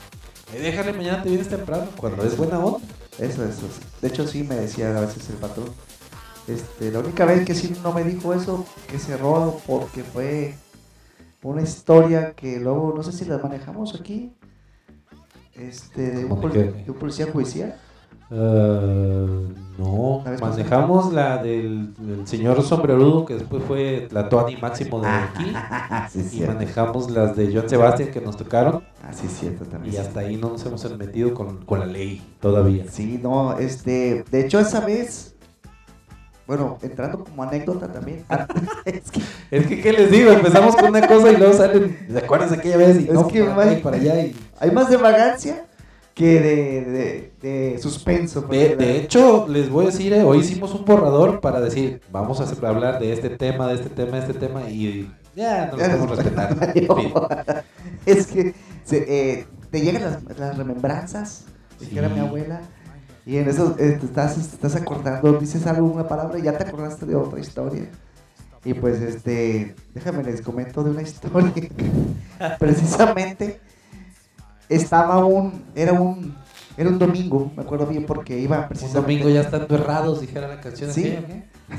eh, 0.54 0.60
déjale, 0.60 0.92
mañana 0.92 1.22
te 1.22 1.28
vienes 1.28 1.48
temprano, 1.48 1.86
cuando 1.96 2.24
es 2.24 2.36
buena 2.36 2.58
onda. 2.58 2.80
Eso, 3.18 3.44
eso. 3.44 3.66
De 4.02 4.08
hecho, 4.08 4.26
sí 4.26 4.42
me 4.42 4.56
decía 4.56 4.96
a 4.96 5.00
veces 5.00 5.28
el 5.30 5.36
patrón. 5.36 5.68
Este, 6.48 6.92
la 6.92 7.00
única 7.00 7.24
vez 7.24 7.44
que 7.44 7.54
sí 7.54 7.74
no 7.82 7.92
me 7.92 8.04
dijo 8.04 8.32
eso, 8.32 8.66
que 8.88 8.98
cerró 8.98 9.60
porque 9.66 10.04
fue 10.04 10.54
una 11.42 11.62
historia 11.62 12.32
que 12.34 12.58
luego, 12.58 12.92
no 12.96 13.02
sé 13.02 13.12
si 13.12 13.24
la 13.24 13.38
manejamos 13.38 13.94
aquí, 13.94 14.32
este, 15.54 16.10
de 16.10 16.24
un, 16.24 16.40
policía 16.98 17.26
judicial. 17.32 17.76
Uh, 18.28 19.54
no, 19.78 20.24
manejamos 20.40 21.12
la 21.12 21.40
del, 21.40 21.94
señor 22.24 22.60
sombrerudo 22.62 23.24
que 23.24 23.34
después 23.34 23.62
fue 23.62 24.08
la 24.10 24.28
Tony 24.28 24.56
Máximo 24.56 25.00
de 25.00 25.08
aquí. 25.08 25.52
y 26.32 26.40
manejamos 26.40 27.08
las 27.10 27.36
de 27.36 27.54
John 27.54 27.68
Sebastian 27.68 28.10
que 28.10 28.20
nos 28.20 28.36
tocaron. 28.36 28.82
Así 29.02 29.26
ah, 29.28 29.30
cierto 29.30 29.64
también. 29.64 29.94
Y 29.94 29.98
hasta 29.98 30.20
ahí 30.20 30.36
no 30.36 30.48
nos 30.50 30.66
hemos 30.66 30.98
metido 30.98 31.34
con, 31.34 31.64
con 31.64 31.78
la 31.78 31.86
ley 31.86 32.20
todavía. 32.40 32.86
Sí, 32.90 33.20
no, 33.22 33.58
este, 33.58 34.24
de 34.28 34.40
hecho 34.44 34.58
esa 34.58 34.80
vez 34.80 35.36
bueno, 36.46 36.78
entrando 36.82 37.24
como 37.24 37.42
anécdota 37.42 37.88
también. 37.88 38.24
es, 38.84 39.66
que, 39.66 39.80
¿qué 39.80 39.92
les 39.92 40.10
digo? 40.12 40.30
Empezamos 40.30 40.76
con 40.76 40.90
una 40.90 41.06
cosa 41.06 41.32
y 41.32 41.36
luego 41.36 41.52
salen, 41.52 42.06
¿te 42.06 42.18
acuerdas 42.18 42.52
aquella 42.52 42.76
vez? 42.76 43.00
Y 43.00 43.04
no, 43.12 43.26
que 43.26 43.42
para, 43.44 43.96
allá. 43.96 44.20
Y... 44.20 44.36
Hay 44.60 44.70
más 44.70 44.88
de 44.88 44.96
vagancia 44.96 45.65
que 46.16 46.40
de, 46.40 47.32
de, 47.42 47.78
suspenso. 47.78 48.40
De, 48.40 48.96
hecho, 48.96 49.46
les 49.46 49.68
voy 49.68 49.84
a 49.84 49.88
decir, 49.88 50.14
eh, 50.14 50.22
hoy 50.22 50.38
hicimos 50.38 50.72
un 50.72 50.86
borrador 50.86 51.42
para 51.42 51.60
decir, 51.60 52.00
vamos 52.10 52.40
a 52.40 52.66
hablar 52.66 52.98
de 52.98 53.12
este 53.12 53.28
tema, 53.28 53.68
de 53.68 53.74
este 53.74 53.90
tema, 53.90 54.12
de 54.16 54.20
este 54.20 54.32
tema, 54.32 54.62
y 54.70 55.12
ya 55.34 55.66
no 55.66 55.76
lo 55.76 55.84
podemos 55.84 56.16
respetar. 56.16 56.74
es 58.06 58.26
que 58.28 58.54
eh, 58.92 59.46
te 59.70 59.80
llegan 59.82 60.04
las, 60.04 60.38
las 60.38 60.56
remembranzas, 60.56 61.44
dijera 61.78 62.08
mi 62.08 62.20
abuela 62.20 62.62
y 63.26 63.36
en 63.36 63.50
eso 63.50 63.76
eh, 63.78 63.98
te, 64.00 64.06
estás, 64.06 64.38
estás 64.38 64.74
acordando, 64.74 65.34
dices 65.34 65.66
algo, 65.66 65.86
una 65.86 66.08
palabra 66.08 66.38
y 66.38 66.42
ya 66.42 66.56
te 66.56 66.64
acordaste 66.64 67.04
de 67.04 67.14
otra 67.14 67.40
historia. 67.40 67.90
Y 68.64 68.72
pues 68.72 69.02
este, 69.02 69.76
déjame 69.92 70.24
les 70.24 70.40
comento 70.40 70.82
de 70.82 70.92
una 70.92 71.02
historia. 71.02 71.52
Precisamente 72.58 73.60
estaba 74.68 75.24
un, 75.24 75.64
era 75.74 75.92
un, 75.92 76.34
era 76.76 76.88
un 76.88 76.98
domingo, 76.98 77.52
me 77.56 77.62
acuerdo 77.62 77.86
bien 77.86 78.06
porque 78.06 78.38
iba 78.38 78.68
precisamente. 78.68 78.98
Un 78.98 79.04
domingo 79.04 79.28
ya 79.30 79.40
estando 79.42 79.74
errados, 79.74 80.20
dijera 80.20 80.48
la 80.48 80.60
canción. 80.60 80.92
Sí. 80.92 81.16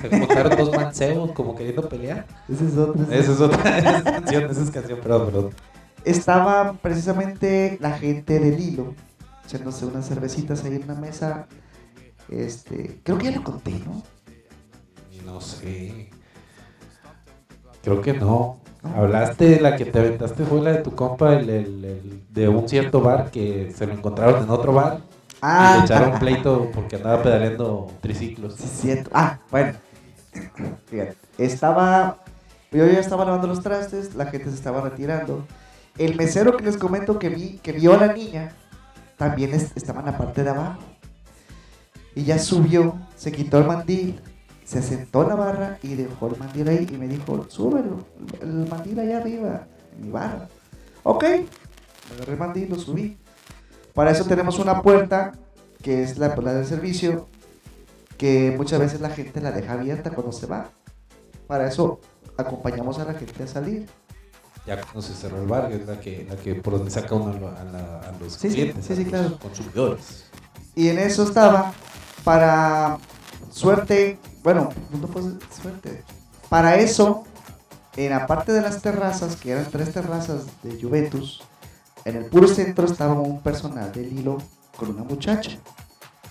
Se 0.01 0.09
juntaron 0.09 0.57
dos 0.57 0.75
mancebos 0.75 1.31
como 1.31 1.55
queriendo 1.55 1.87
pelear. 1.87 2.25
Esa 2.49 2.65
es 2.65 2.77
otra. 2.77 3.15
Esa 3.15 3.31
es 3.31 3.41
otra 3.41 3.77
esa 3.77 3.97
es 3.97 4.03
canción, 4.03 4.51
esa 4.51 4.63
es 4.63 4.71
canción, 4.71 4.99
perdón, 4.99 5.25
perdón. 5.25 5.49
Estaba 6.03 6.73
precisamente 6.73 7.77
la 7.81 7.97
gente 7.97 8.39
del 8.39 8.59
hilo 8.59 8.93
echándose 9.45 9.85
unas 9.85 10.07
cervecitas 10.07 10.63
ahí 10.63 10.75
en 10.75 10.83
una 10.83 10.95
mesa. 10.95 11.47
Este, 12.29 12.99
creo 13.03 13.17
que 13.17 13.25
ya 13.25 13.31
lo 13.31 13.43
conté, 13.43 13.71
¿no? 13.85 14.03
No 15.25 15.41
sé. 15.41 16.09
Creo 17.83 18.01
que 18.01 18.13
no. 18.13 18.59
Hablaste 18.95 19.45
de 19.49 19.61
la 19.61 19.75
que 19.75 19.85
te 19.85 19.99
aventaste 19.99 20.43
fue 20.43 20.61
la 20.61 20.71
de 20.73 20.77
tu 20.83 20.95
compa, 20.95 21.33
el, 21.33 22.23
de 22.29 22.47
un 22.47 22.67
cierto 22.67 23.01
bar 23.01 23.31
que 23.31 23.73
se 23.75 23.87
lo 23.87 23.93
encontraron 23.93 24.43
en 24.43 24.49
otro 24.49 24.73
bar. 24.73 24.99
Ah. 25.41 25.75
Y 25.75 25.79
le 25.79 25.85
echaron 25.85 26.19
pleito 26.19 26.69
porque 26.73 26.97
andaba 26.97 27.21
pedaleando 27.23 27.91
triciclos. 28.01 28.55
Sí, 28.55 28.67
cierto. 28.67 29.09
Ah, 29.13 29.39
bueno. 29.51 29.73
Fíjate, 30.85 31.15
estaba. 31.37 32.19
Yo 32.71 32.85
ya 32.85 32.99
estaba 32.99 33.25
lavando 33.25 33.47
los 33.47 33.61
trastes, 33.61 34.15
la 34.15 34.25
gente 34.25 34.49
se 34.49 34.55
estaba 34.55 34.81
retirando. 34.81 35.45
El 35.97 36.15
mesero 36.15 36.55
que 36.57 36.63
les 36.63 36.77
comento 36.77 37.17
que 37.17 37.29
vi, 37.29 37.59
que 37.63 37.71
vio 37.71 37.93
a 37.93 37.97
la 37.97 38.13
niña, 38.13 38.51
también 39.17 39.53
estaba 39.53 40.01
en 40.01 40.05
la 40.07 40.17
parte 40.17 40.43
de 40.43 40.49
abajo. 40.49 40.79
Y 42.13 42.23
ya 42.23 42.39
subió, 42.39 42.95
se 43.15 43.31
quitó 43.31 43.59
el 43.59 43.65
mandil, 43.65 44.19
se 44.67 44.81
sentó 44.81 45.23
en 45.23 45.29
la 45.29 45.35
barra 45.35 45.79
y 45.81 45.95
dejó 45.95 46.27
el 46.27 46.37
mandil 46.37 46.67
ahí 46.67 46.87
y 46.91 46.97
me 46.97 47.07
dijo, 47.07 47.45
súbelo, 47.47 48.05
el 48.41 48.67
mandil 48.67 48.99
allá 48.99 49.19
arriba, 49.19 49.65
en 49.95 50.01
mi 50.01 50.11
barra. 50.11 50.49
Ok, 51.03 51.23
agarré 51.23 52.33
el 52.33 52.37
mandil, 52.37 52.69
lo 52.69 52.75
subí. 52.77 53.17
Para 53.93 54.11
eso 54.11 54.25
tenemos 54.25 54.59
una 54.59 54.81
puerta, 54.81 55.31
que 55.81 56.03
es 56.03 56.17
la, 56.17 56.35
la 56.35 56.53
del 56.53 56.65
servicio, 56.65 57.29
que 58.17 58.53
muchas 58.57 58.81
veces 58.81 58.99
la 58.99 59.09
gente 59.09 59.39
la 59.39 59.51
deja 59.51 59.71
abierta 59.71 60.11
cuando 60.11 60.33
se 60.33 60.47
va. 60.47 60.69
Para 61.47 61.65
eso 61.65 62.01
acompañamos 62.35 62.99
a 62.99 63.05
la 63.05 63.13
gente 63.13 63.43
a 63.43 63.47
salir 63.47 63.87
ya 64.65 64.81
cuando 64.81 65.01
se 65.01 65.13
cerró 65.13 65.41
el 65.41 65.47
bar, 65.47 65.71
es 65.71 65.87
la 65.87 65.97
que, 65.97 66.27
la 66.29 66.35
que 66.35 66.55
por 66.55 66.73
donde 66.73 66.91
saca 66.91 67.15
uno 67.15 67.47
a, 67.47 68.11
los 68.19 68.35
clientes, 68.35 69.13
a 69.13 69.21
los 69.21 69.39
consumidores. 69.39 70.25
Y 70.75 70.89
en 70.89 70.99
eso 70.99 71.23
estaba, 71.23 71.71
para 72.25 72.97
suerte, 73.51 74.19
bueno, 74.43 74.69
no 74.91 75.07
suerte, 75.61 76.03
para 76.49 76.77
eso, 76.77 77.23
en 77.95 78.11
la 78.11 78.27
parte 78.27 78.53
de 78.53 78.61
las 78.61 78.81
terrazas, 78.81 79.35
que 79.35 79.51
eran 79.51 79.69
tres 79.69 79.91
terrazas 79.93 80.45
de 80.63 80.81
Juventus, 80.81 81.41
en 82.05 82.15
el 82.15 82.25
puro 82.25 82.47
centro 82.47 82.85
estaba 82.85 83.13
un 83.13 83.41
personal 83.41 83.91
del 83.91 84.17
hilo 84.17 84.37
con 84.77 84.91
una 84.91 85.03
muchacha. 85.03 85.57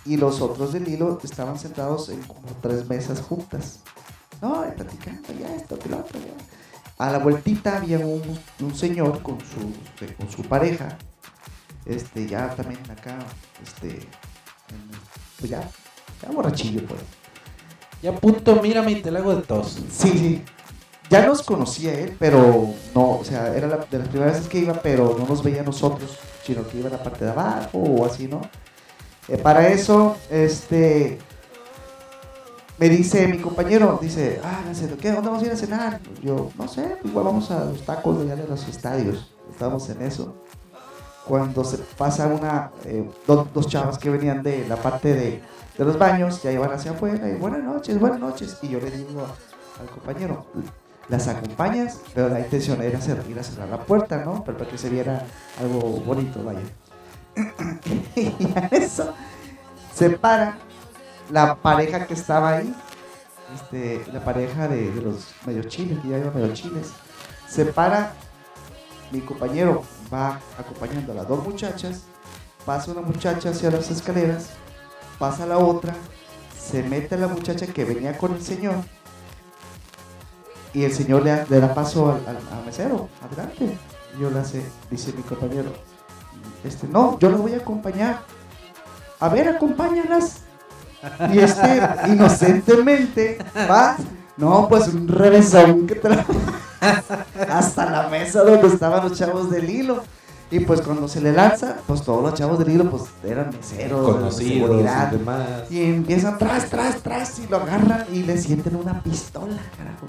Y 0.07 0.17
los 0.17 0.41
otros 0.41 0.73
del 0.73 0.89
hilo 0.89 1.19
estaban 1.23 1.59
sentados 1.59 2.09
en 2.09 2.23
como 2.23 2.47
tres 2.63 2.89
mesas 2.89 3.21
juntas. 3.21 3.81
No, 4.41 4.65
platicando 4.75 5.33
ya 5.39 5.55
esto, 5.55 5.79
que 5.79 5.89
lo 5.89 5.99
otro, 5.99 6.19
ya. 6.21 7.05
A 7.05 7.11
la 7.11 7.19
vueltita 7.19 7.77
había 7.77 7.99
un, 7.99 8.75
señor 8.75 9.23
con 9.23 9.39
su, 9.41 10.15
con 10.17 10.31
su 10.31 10.43
pareja, 10.43 10.97
este, 11.85 12.27
ya 12.27 12.55
también 12.55 12.81
acá, 12.91 13.19
este, 13.63 14.09
pues 15.39 15.51
ya, 15.51 15.69
ya 16.23 16.31
borrachillo, 16.31 16.87
pues. 16.87 17.01
Ya 18.03 18.13
punto, 18.13 18.61
mírame 18.63 18.93
y 18.93 19.03
te 19.03 19.11
la 19.11 19.21
hago 19.21 19.35
de 19.35 19.43
tos. 19.43 19.79
Sí, 19.91 20.11
sí. 20.11 20.45
Ya 21.09 21.25
nos 21.25 21.43
conocía 21.43 21.95
él, 21.95 22.17
pero 22.19 22.75
no, 22.95 23.19
o 23.19 23.25
sea, 23.25 23.55
era 23.55 23.69
la, 23.69 23.77
de 23.77 23.99
las 23.99 24.09
primeras 24.09 24.35
veces 24.35 24.49
que 24.49 24.59
iba, 24.59 24.75
pero 24.75 25.17
no 25.19 25.27
nos 25.27 25.43
veía 25.43 25.61
a 25.61 25.65
nosotros, 25.65 26.19
sino 26.45 26.67
que 26.67 26.79
iba 26.79 26.89
a 26.89 26.93
la 26.93 27.03
parte 27.03 27.25
de 27.25 27.31
abajo 27.31 27.79
o 27.79 28.05
así, 28.05 28.27
¿no? 28.27 28.41
Eh, 29.29 29.39
para 29.39 29.69
eso, 29.69 30.17
este, 30.31 31.19
me 32.79 32.89
dice 32.89 33.27
mi 33.29 33.39
compañero, 33.39 33.99
dice, 34.03 34.41
ah, 34.45 34.63
¿qué? 35.01 35.13
¿Dónde 35.13 35.29
vamos 35.29 35.43
a 35.43 35.47
ir 35.47 35.53
a 35.53 35.57
cenar? 35.57 36.01
Yo, 36.23 36.51
no 36.59 36.69
sé, 36.69 36.99
igual 37.05 37.25
vamos 37.25 37.51
a 37.51 37.65
los 37.67 37.83
tacos 37.83 38.19
de 38.19 38.33
allá 38.33 38.43
de 38.43 38.49
los 38.49 38.69
estadios. 38.69 39.33
Estábamos 39.51 39.89
en 39.89 40.03
eso. 40.03 40.37
Cuando 41.27 41.65
se 41.65 41.79
pasa 41.79 42.27
una, 42.27 42.71
eh, 42.85 43.09
dos, 43.27 43.67
chavas 43.67 43.99
que 43.99 44.11
venían 44.11 44.43
de 44.43 44.67
la 44.69 44.77
parte 44.77 45.13
de, 45.13 45.43
de, 45.77 45.85
los 45.85 45.99
baños, 45.99 46.43
ya 46.43 46.53
iban 46.53 46.73
hacia 46.73 46.93
afuera, 46.93 47.29
y 47.29 47.35
buenas 47.35 47.63
noches, 47.63 47.99
buenas 47.99 48.21
noches. 48.21 48.59
Y 48.63 48.69
yo 48.69 48.81
le 48.81 48.91
digo 48.91 49.27
al 49.81 49.87
compañero, 49.89 50.47
las 51.09 51.29
acompañas, 51.29 52.01
pero 52.15 52.29
la 52.29 52.41
intención 52.41 52.81
era 52.83 53.01
cerrar 53.01 53.69
la 53.69 53.79
puerta, 53.79 54.25
¿no? 54.25 54.45
Pero 54.45 54.59
para 54.59 54.71
que 54.71 54.79
se 54.79 54.89
viera 54.89 55.25
algo 55.61 55.81
bonito, 56.01 56.43
vaya. 56.45 56.61
y 58.17 58.53
a 58.57 58.69
eso 58.71 59.13
se 59.97 60.11
para 60.11 60.59
la 61.31 61.57
pareja 61.57 62.07
que 62.07 62.15
estaba 62.15 62.57
ahí, 62.57 62.75
este, 63.55 64.05
la 64.13 64.23
pareja 64.23 64.69
de, 64.69 64.93
los 65.03 65.35
medio 65.47 65.63
chiles, 65.65 65.99
que 66.01 66.09
ya 66.09 66.19
iban 66.19 66.35
medio 66.35 66.53
chiles, 66.53 66.93
se 67.49 67.65
para, 67.65 68.13
mi 69.11 69.21
compañero 69.21 69.83
va 70.13 70.41
acompañando 70.59 71.13
a 71.13 71.17
las 71.17 71.29
dos 71.29 71.45
muchachas, 71.45 72.03
pasa 72.65 72.93
una 72.93 73.03
muchacha 73.03 73.51
hacia 73.51 73.71
las 73.71 73.91
escaleras, 73.91 74.51
pasa 75.19 75.47
la 75.47 75.59
otra, 75.59 75.95
se 76.59 76.83
mete 76.83 77.17
la 77.17 77.29
muchacha 77.29 77.67
que 77.67 77.85
venía 77.85 78.19
con 78.19 78.35
el 78.35 78.43
señor 78.43 78.75
y 80.77 80.85
el 80.85 80.93
señor 80.93 81.23
le, 81.23 81.59
da 81.59 81.73
paso 81.73 82.11
al, 82.11 82.67
mesero, 82.67 83.09
adelante. 83.25 83.79
Yo 84.21 84.31
le 84.31 84.41
hace, 84.41 84.63
dice 84.91 85.11
mi 85.17 85.23
compañero, 85.23 85.71
este, 86.65 86.87
no, 86.87 87.19
yo 87.19 87.31
lo 87.31 87.39
voy 87.39 87.55
a 87.55 87.59
acompañar. 87.59 88.21
A 89.21 89.31
ver, 89.31 89.49
acompáñalas. 89.49 90.43
Y 91.33 91.39
este, 91.39 91.81
inocentemente, 92.09 93.39
va, 93.71 93.97
no, 94.37 94.69
pues 94.69 94.89
un 94.89 95.09
revésón 95.09 95.87
que 95.87 95.95
hasta 97.51 97.91
la 97.91 98.09
mesa 98.09 98.43
donde 98.43 98.69
estaban 98.69 99.09
los 99.09 99.19
chavos 99.19 99.51
del 99.51 99.69
hilo. 99.71 100.03
Y 100.49 100.61
pues 100.61 100.81
cuando 100.81 101.09
se 101.09 101.21
le 101.21 101.33
lanza, 101.33 101.79
pues 101.89 102.03
todos 102.03 102.23
los 102.23 102.35
chavos 102.35 102.61
del 102.61 102.71
hilo 102.71 102.89
pues 102.89 103.03
eran 103.25 103.51
meseros, 103.51 104.09
conocidos 104.09 104.81
y 104.81 105.17
demás. 105.17 105.71
Y 105.71 105.83
empiezan 105.83 106.39
tras, 106.39 106.71
tras, 106.71 107.03
tras 107.03 107.39
y 107.41 107.49
lo 107.49 107.57
agarran 107.57 108.07
y 108.13 108.23
le 108.23 108.39
sienten 108.39 108.77
una 108.77 109.03
pistola, 109.03 109.57
carajo. 109.77 110.07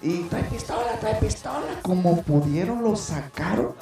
Y 0.00 0.22
trae 0.24 0.44
pistola, 0.44 0.98
trae 1.00 1.16
pistola. 1.16 1.66
Como 1.82 2.22
pudieron 2.22 2.82
lo 2.82 2.96
sacaron. 2.96 3.72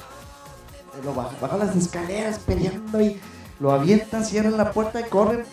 Lo 1.05 1.13
bajan, 1.13 1.59
las 1.59 1.75
escaleras 1.75 2.39
peleando 2.39 2.99
y 2.99 3.21
lo 3.59 3.71
avientan, 3.71 4.25
cierran 4.25 4.57
la 4.57 4.71
puerta 4.71 4.99
y 4.99 5.03
corren 5.03 5.43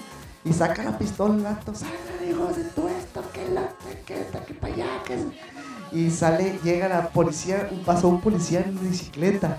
Y 0.42 0.52
saca 0.52 0.82
la 0.82 0.98
pistola 0.98 1.34
el 1.34 1.42
vato, 1.42 1.74
salgan 1.74 2.28
hijos 2.28 2.56
de 2.56 2.64
tu 2.64 2.88
esto, 2.88 3.22
que 3.32 3.48
la, 3.50 3.68
que, 4.06 4.14
que, 4.14 4.44
que 4.46 4.54
para 4.54 4.74
allá, 4.74 4.86
que... 5.06 5.18
Y 5.94 6.10
sale, 6.10 6.58
llega 6.64 6.88
la 6.88 7.08
policía, 7.08 7.70
pasó 7.86 8.08
un 8.08 8.20
policía 8.20 8.60
en 8.60 8.78
bicicleta. 8.90 9.58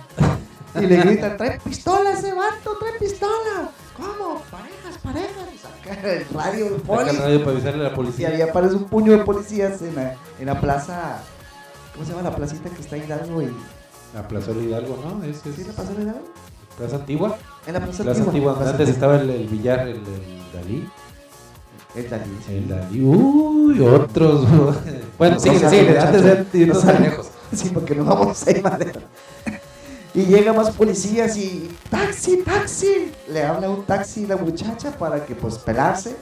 Y 0.75 0.81
le 0.85 0.97
grita, 0.97 1.37
trae 1.37 1.59
pistola 1.61 2.11
ese 2.11 2.33
vato, 2.33 2.77
trae 2.79 2.99
pistola. 2.99 3.69
¿Cómo? 3.95 4.41
Parejas, 4.51 4.97
parejas. 5.01 5.47
Y 5.53 5.57
saca 5.57 6.11
el 6.11 6.25
radio 6.33 6.65
del 6.65 6.81
Saca 6.81 6.87
poli. 6.87 7.09
el 7.09 7.17
radio 7.17 7.39
para 7.39 7.51
avisarle 7.51 7.79
a 7.79 7.83
la 7.87 7.93
Y 7.93 7.95
policía. 7.95 8.27
ahí 8.29 8.41
aparece 8.41 8.75
un 8.75 8.83
puño 8.85 9.13
de 9.13 9.19
policías 9.19 9.81
en 9.81 9.95
la, 9.95 10.15
en 10.37 10.45
la 10.45 10.59
plaza. 10.59 11.19
¿Cómo 11.93 12.05
se 12.05 12.11
llama 12.11 12.29
la 12.29 12.35
placita 12.35 12.69
que 12.69 12.81
está 12.81 12.97
en 12.97 13.05
Hidalgo? 13.05 13.41
Y, 13.41 13.53
La 14.13 14.27
Plaza 14.27 14.51
de 14.51 14.63
Hidalgo, 14.63 14.99
¿no? 15.01 15.23
Es, 15.23 15.37
¿Sí, 15.41 15.49
es 15.57 15.67
la 15.67 15.73
plaza 15.73 15.93
de 15.93 16.03
Hidalgo? 16.03 16.27
Plaza 16.77 16.95
Antigua. 16.97 17.37
En 17.67 17.73
la 17.73 17.79
plaza, 17.79 18.03
Plaza 18.03 18.23
Antigua, 18.23 18.57
antes 18.69 18.89
estaba 18.89 19.15
el, 19.15 19.29
el 19.29 19.47
billar, 19.47 19.79
el, 19.87 19.95
el 19.95 20.51
Dalí. 20.53 20.89
El 21.95 22.09
Dalí, 22.09 22.37
sí. 22.45 22.53
El 22.53 22.67
Dalí. 22.67 23.01
Uy, 23.01 23.79
otros. 23.79 24.45
Bueno, 25.17 25.39
sigue. 25.39 25.59
muchacho. 25.59 25.99
Antes 25.99 26.23
de 26.23 26.47
irnos 26.59 26.83
No 26.83 26.83
tan 26.83 27.01
lejos. 27.01 27.31
Sí, 27.53 27.69
porque 27.69 27.95
nos 27.95 28.05
vamos 28.07 28.45
a 28.47 28.51
ir 28.51 28.61
madera. 28.63 29.01
Y 30.13 30.25
llegan 30.25 30.55
más 30.55 30.71
policías 30.71 31.35
y 31.37 31.77
taxi, 31.89 32.43
taxi. 32.43 33.11
Le 33.27 33.43
habla 33.43 33.69
un 33.69 33.85
taxi 33.85 34.25
la 34.25 34.37
muchacha 34.37 34.97
para 34.97 35.25
que 35.25 35.35
pues 35.35 35.57
pelarse. 35.57 36.15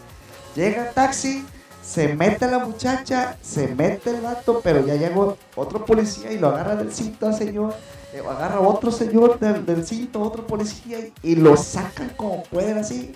Llega 0.56 0.88
el 0.90 0.94
taxi, 0.94 1.46
se 1.82 2.16
mete 2.16 2.48
la 2.48 2.60
muchacha, 2.60 3.38
se 3.42 3.68
mete 3.76 4.12
el 4.12 4.22
vato, 4.22 4.62
pero 4.64 4.86
ya 4.86 4.96
llegó 4.96 5.38
otro 5.56 5.86
policía 5.86 6.32
y 6.32 6.40
lo 6.40 6.48
agarra 6.50 6.76
del 6.76 6.92
cinto 6.94 7.28
al 7.28 7.36
señor. 7.36 7.76
eh, 8.12 8.22
agarra 8.30 8.60
otro 8.62 8.92
señor 8.92 9.40
del, 9.40 9.66
del 9.66 9.86
cinto, 9.86 10.22
otro 10.22 10.46
policía 10.48 11.00
y, 11.00 11.14
y 11.24 11.36
lo 11.36 11.58
sacan 11.58 12.10
como 12.18 12.44
pueden 12.44 12.78
así. 12.80 13.16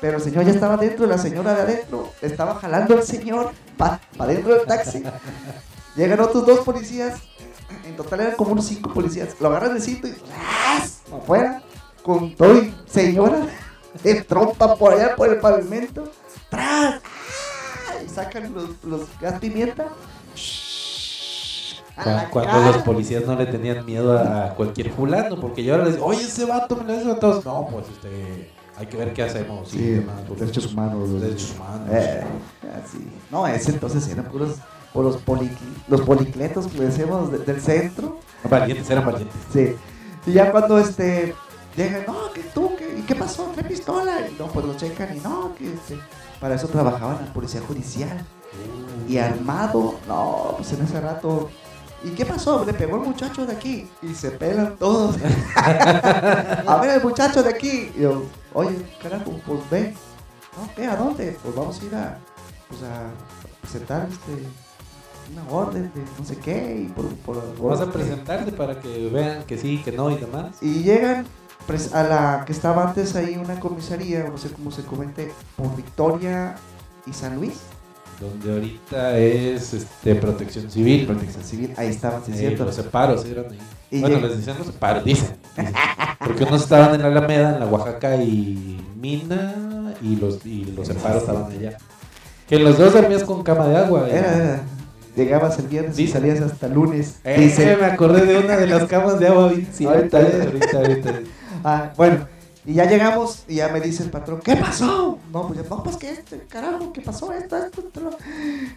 Pero 0.00 0.16
el 0.18 0.22
señor 0.22 0.44
ya 0.44 0.52
estaba 0.52 0.76
dentro 0.78 1.04
y 1.06 1.08
la 1.08 1.18
señora 1.18 1.54
de 1.54 1.62
adentro 1.62 2.14
estaba 2.22 2.54
jalando 2.56 2.94
al 2.94 3.02
señor 3.04 3.52
para 3.80 4.32
dentro 4.32 4.54
del 4.54 4.66
taxi. 4.66 5.02
Llegan 5.96 6.20
otros 6.20 6.46
dos 6.46 6.60
policías. 6.60 7.20
En 7.84 7.96
total 7.96 8.20
eran 8.20 8.36
como 8.36 8.52
unos 8.52 8.66
cinco 8.66 8.92
policías. 8.92 9.40
Lo 9.40 9.48
agarran 9.48 9.74
del 9.74 9.82
cinto 9.82 10.06
y 10.06 10.12
¡ras! 10.12 11.00
afuera. 11.12 11.62
Con 12.02 12.34
todo 12.34 12.56
y 12.56 12.74
señora 12.86 13.46
de 14.02 14.22
trompa 14.22 14.76
por 14.76 14.94
allá 14.94 15.16
por 15.16 15.28
el 15.28 15.38
pavimento. 15.38 16.10
¡Tras! 16.48 17.00
¡Ah! 17.02 18.02
Y 18.04 18.08
sacan 18.08 18.54
los, 18.54 18.82
los 18.84 19.02
gas 19.20 19.38
pimienta. 19.38 19.88
Cuando, 22.02 22.30
cuando 22.30 22.72
los 22.72 22.82
policías 22.82 23.26
no 23.26 23.36
le 23.36 23.44
tenían 23.46 23.84
miedo 23.84 24.18
a, 24.18 24.54
cualquier 24.54 24.90
fulano, 24.90 25.38
porque 25.38 25.62
yo 25.62 25.74
ahora 25.74 25.84
les 25.84 25.96
digo, 25.96 26.06
oye, 26.06 26.22
ese 26.22 26.46
vato 26.46 26.76
me 26.76 26.84
lo 26.84 26.98
hace 26.98 27.10
a 27.10 27.18
todos. 27.18 27.44
No, 27.44 27.68
pues 27.70 27.86
este, 27.88 28.50
hay 28.80 28.86
que 28.86 28.96
ver 28.96 29.12
qué 29.12 29.22
hacemos. 29.22 29.68
Sí, 29.68 29.78
demás, 29.90 30.16
derechos 30.38 30.72
humanos. 30.72 31.20
Derechos 31.20 31.54
humanos. 31.56 31.88
Eh, 31.92 32.22
así. 32.82 33.06
No, 33.30 33.46
ese 33.46 33.72
entonces 33.72 34.08
eran 34.08 34.24
puros 34.26 34.56
por 34.92 35.04
los, 35.04 35.18
poli, 35.18 35.50
los 35.86 36.00
policletos 36.00 36.66
que 36.66 36.80
decíamos 36.80 37.30
de- 37.30 37.38
del 37.38 37.60
centro. 37.60 38.18
Valientes, 38.48 38.88
eran 38.90 39.04
valientes. 39.04 39.36
Sí. 39.52 39.76
Y 40.26 40.32
ya 40.32 40.50
cuando 40.50 40.78
este 40.78 41.34
llegan, 41.76 42.04
no, 42.06 42.32
que 42.32 42.40
tú, 42.42 42.74
que, 42.76 42.98
¿y 42.98 43.02
qué 43.02 43.14
pasó? 43.14 43.50
¿Trae 43.54 43.68
pistola? 43.68 44.26
Y 44.28 44.34
no, 44.38 44.46
pues 44.48 44.64
lo 44.66 44.74
checan 44.76 45.16
y 45.16 45.20
no, 45.20 45.54
que 45.54 45.72
este, 45.74 45.98
para 46.40 46.54
eso 46.54 46.66
trabajaban 46.68 47.18
en 47.20 47.26
la 47.26 47.32
policía 47.32 47.60
judicial. 47.60 48.24
Y 49.08 49.18
armado, 49.18 49.96
no, 50.08 50.54
pues 50.56 50.72
en 50.72 50.82
ese 50.82 51.00
rato. 51.00 51.50
¿Y 52.02 52.10
qué 52.10 52.24
pasó? 52.24 52.64
Le 52.64 52.72
pegó 52.72 52.96
el 52.96 53.02
muchacho 53.02 53.44
de 53.44 53.52
aquí. 53.52 53.88
Y 54.02 54.14
se 54.14 54.30
pelan 54.30 54.74
todos. 54.78 55.16
a 55.54 56.78
ver, 56.80 56.90
el 56.96 57.02
muchacho 57.02 57.42
de 57.42 57.50
aquí. 57.50 57.92
Y 57.96 58.00
yo, 58.02 58.22
oye, 58.54 58.76
carajo, 59.02 59.32
pues 59.46 59.60
ve. 59.70 59.94
No, 60.56 60.68
¿qué? 60.74 60.86
¿A 60.86 60.96
dónde? 60.96 61.36
Pues 61.42 61.54
vamos 61.54 61.80
a 61.80 61.84
ir 61.84 61.94
a, 61.94 62.18
pues 62.68 62.82
a 62.82 63.10
presentar 63.60 64.08
este, 64.10 64.44
una 65.32 65.48
orden 65.50 65.90
de 65.94 66.00
no 66.18 66.24
sé 66.24 66.36
qué. 66.36 66.86
Y 66.86 66.92
por, 66.92 67.06
por, 67.16 67.58
Vas 67.68 67.80
a 67.80 67.90
presentarte 67.92 68.52
para 68.52 68.80
que 68.80 69.08
vean 69.08 69.44
que 69.44 69.56
sí, 69.58 69.80
que 69.84 69.92
no 69.92 70.10
y 70.10 70.16
demás. 70.16 70.56
y 70.60 70.82
llegan 70.82 71.24
a 71.94 72.02
la 72.02 72.42
que 72.46 72.52
estaba 72.52 72.88
antes 72.88 73.14
ahí 73.14 73.36
una 73.36 73.60
comisaría, 73.60 74.24
no 74.28 74.38
sé 74.38 74.50
cómo 74.50 74.72
se 74.72 74.82
comente, 74.82 75.30
por 75.56 75.74
Victoria 75.76 76.56
y 77.06 77.12
San 77.12 77.36
Luis. 77.36 77.60
Donde 78.20 78.52
ahorita 78.52 79.16
es 79.18 79.72
este, 79.72 80.16
protección 80.16 80.70
civil. 80.70 81.06
Protección 81.06 81.44
Civil, 81.44 81.72
ahí 81.76 81.88
estaban, 81.88 82.22
sí, 82.24 82.32
Eh, 82.32 82.36
cierto. 82.36 82.64
los 82.64 82.74
separos 82.74 83.24
eran 83.24 83.46
ahí. 83.52 83.58
Y 83.90 84.00
bueno, 84.00 84.16
llega- 84.16 84.28
les 84.28 84.38
dicen 84.38 84.54
los 84.58 84.66
dicen, 84.68 85.04
dicen. 85.04 85.28
Porque 86.18 86.44
unos 86.44 86.62
estaban 86.62 86.94
en 86.94 87.02
la 87.02 87.08
Alameda, 87.08 87.54
en 87.54 87.60
la 87.60 87.66
Oaxaca 87.66 88.16
y 88.16 88.80
Mina, 89.00 89.94
y 90.02 90.16
los, 90.16 90.44
y 90.46 90.64
los 90.66 90.86
separos 90.86 91.22
estaban 91.22 91.50
allá. 91.50 91.76
Que 92.48 92.58
los 92.58 92.78
dos 92.78 92.92
dormías 92.92 93.24
con 93.24 93.42
cama 93.42 93.66
de 93.68 93.76
agua. 93.76 94.06
eh. 94.08 94.16
Era, 94.18 94.36
era. 94.36 94.60
Llegabas 95.16 95.58
el 95.58 95.66
viernes 95.66 95.98
y 95.98 96.02
Dice. 96.02 96.12
salías 96.14 96.40
hasta 96.40 96.68
lunes. 96.68 97.18
Eh, 97.24 97.40
Dice, 97.40 97.76
me 97.76 97.86
acordé 97.86 98.24
de 98.26 98.38
una 98.38 98.56
de 98.56 98.66
las 98.68 98.84
camas 98.84 99.18
de 99.18 99.26
agua 99.28 99.44
Ahorita. 99.44 100.18
ahorita, 100.18 100.78
ahorita. 100.78 101.20
ah, 101.64 101.90
bueno, 101.96 102.26
y 102.70 102.74
ya 102.74 102.84
llegamos 102.84 103.44
y 103.48 103.56
ya 103.56 103.68
me 103.68 103.80
dice 103.80 104.02
el 104.04 104.10
patrón, 104.10 104.40
¿qué 104.44 104.54
pasó? 104.56 105.18
No, 105.32 105.48
pues, 105.48 105.60
ya, 105.62 105.68
no, 105.68 105.82
pues 105.82 105.96
que 105.96 106.10
este, 106.10 106.38
carajo, 106.46 106.92
¿qué 106.92 107.00
pasó? 107.00 107.32
Esto, 107.32 107.56
esto, 107.56 107.80
esto, 107.80 108.00
lo-". 108.00 108.16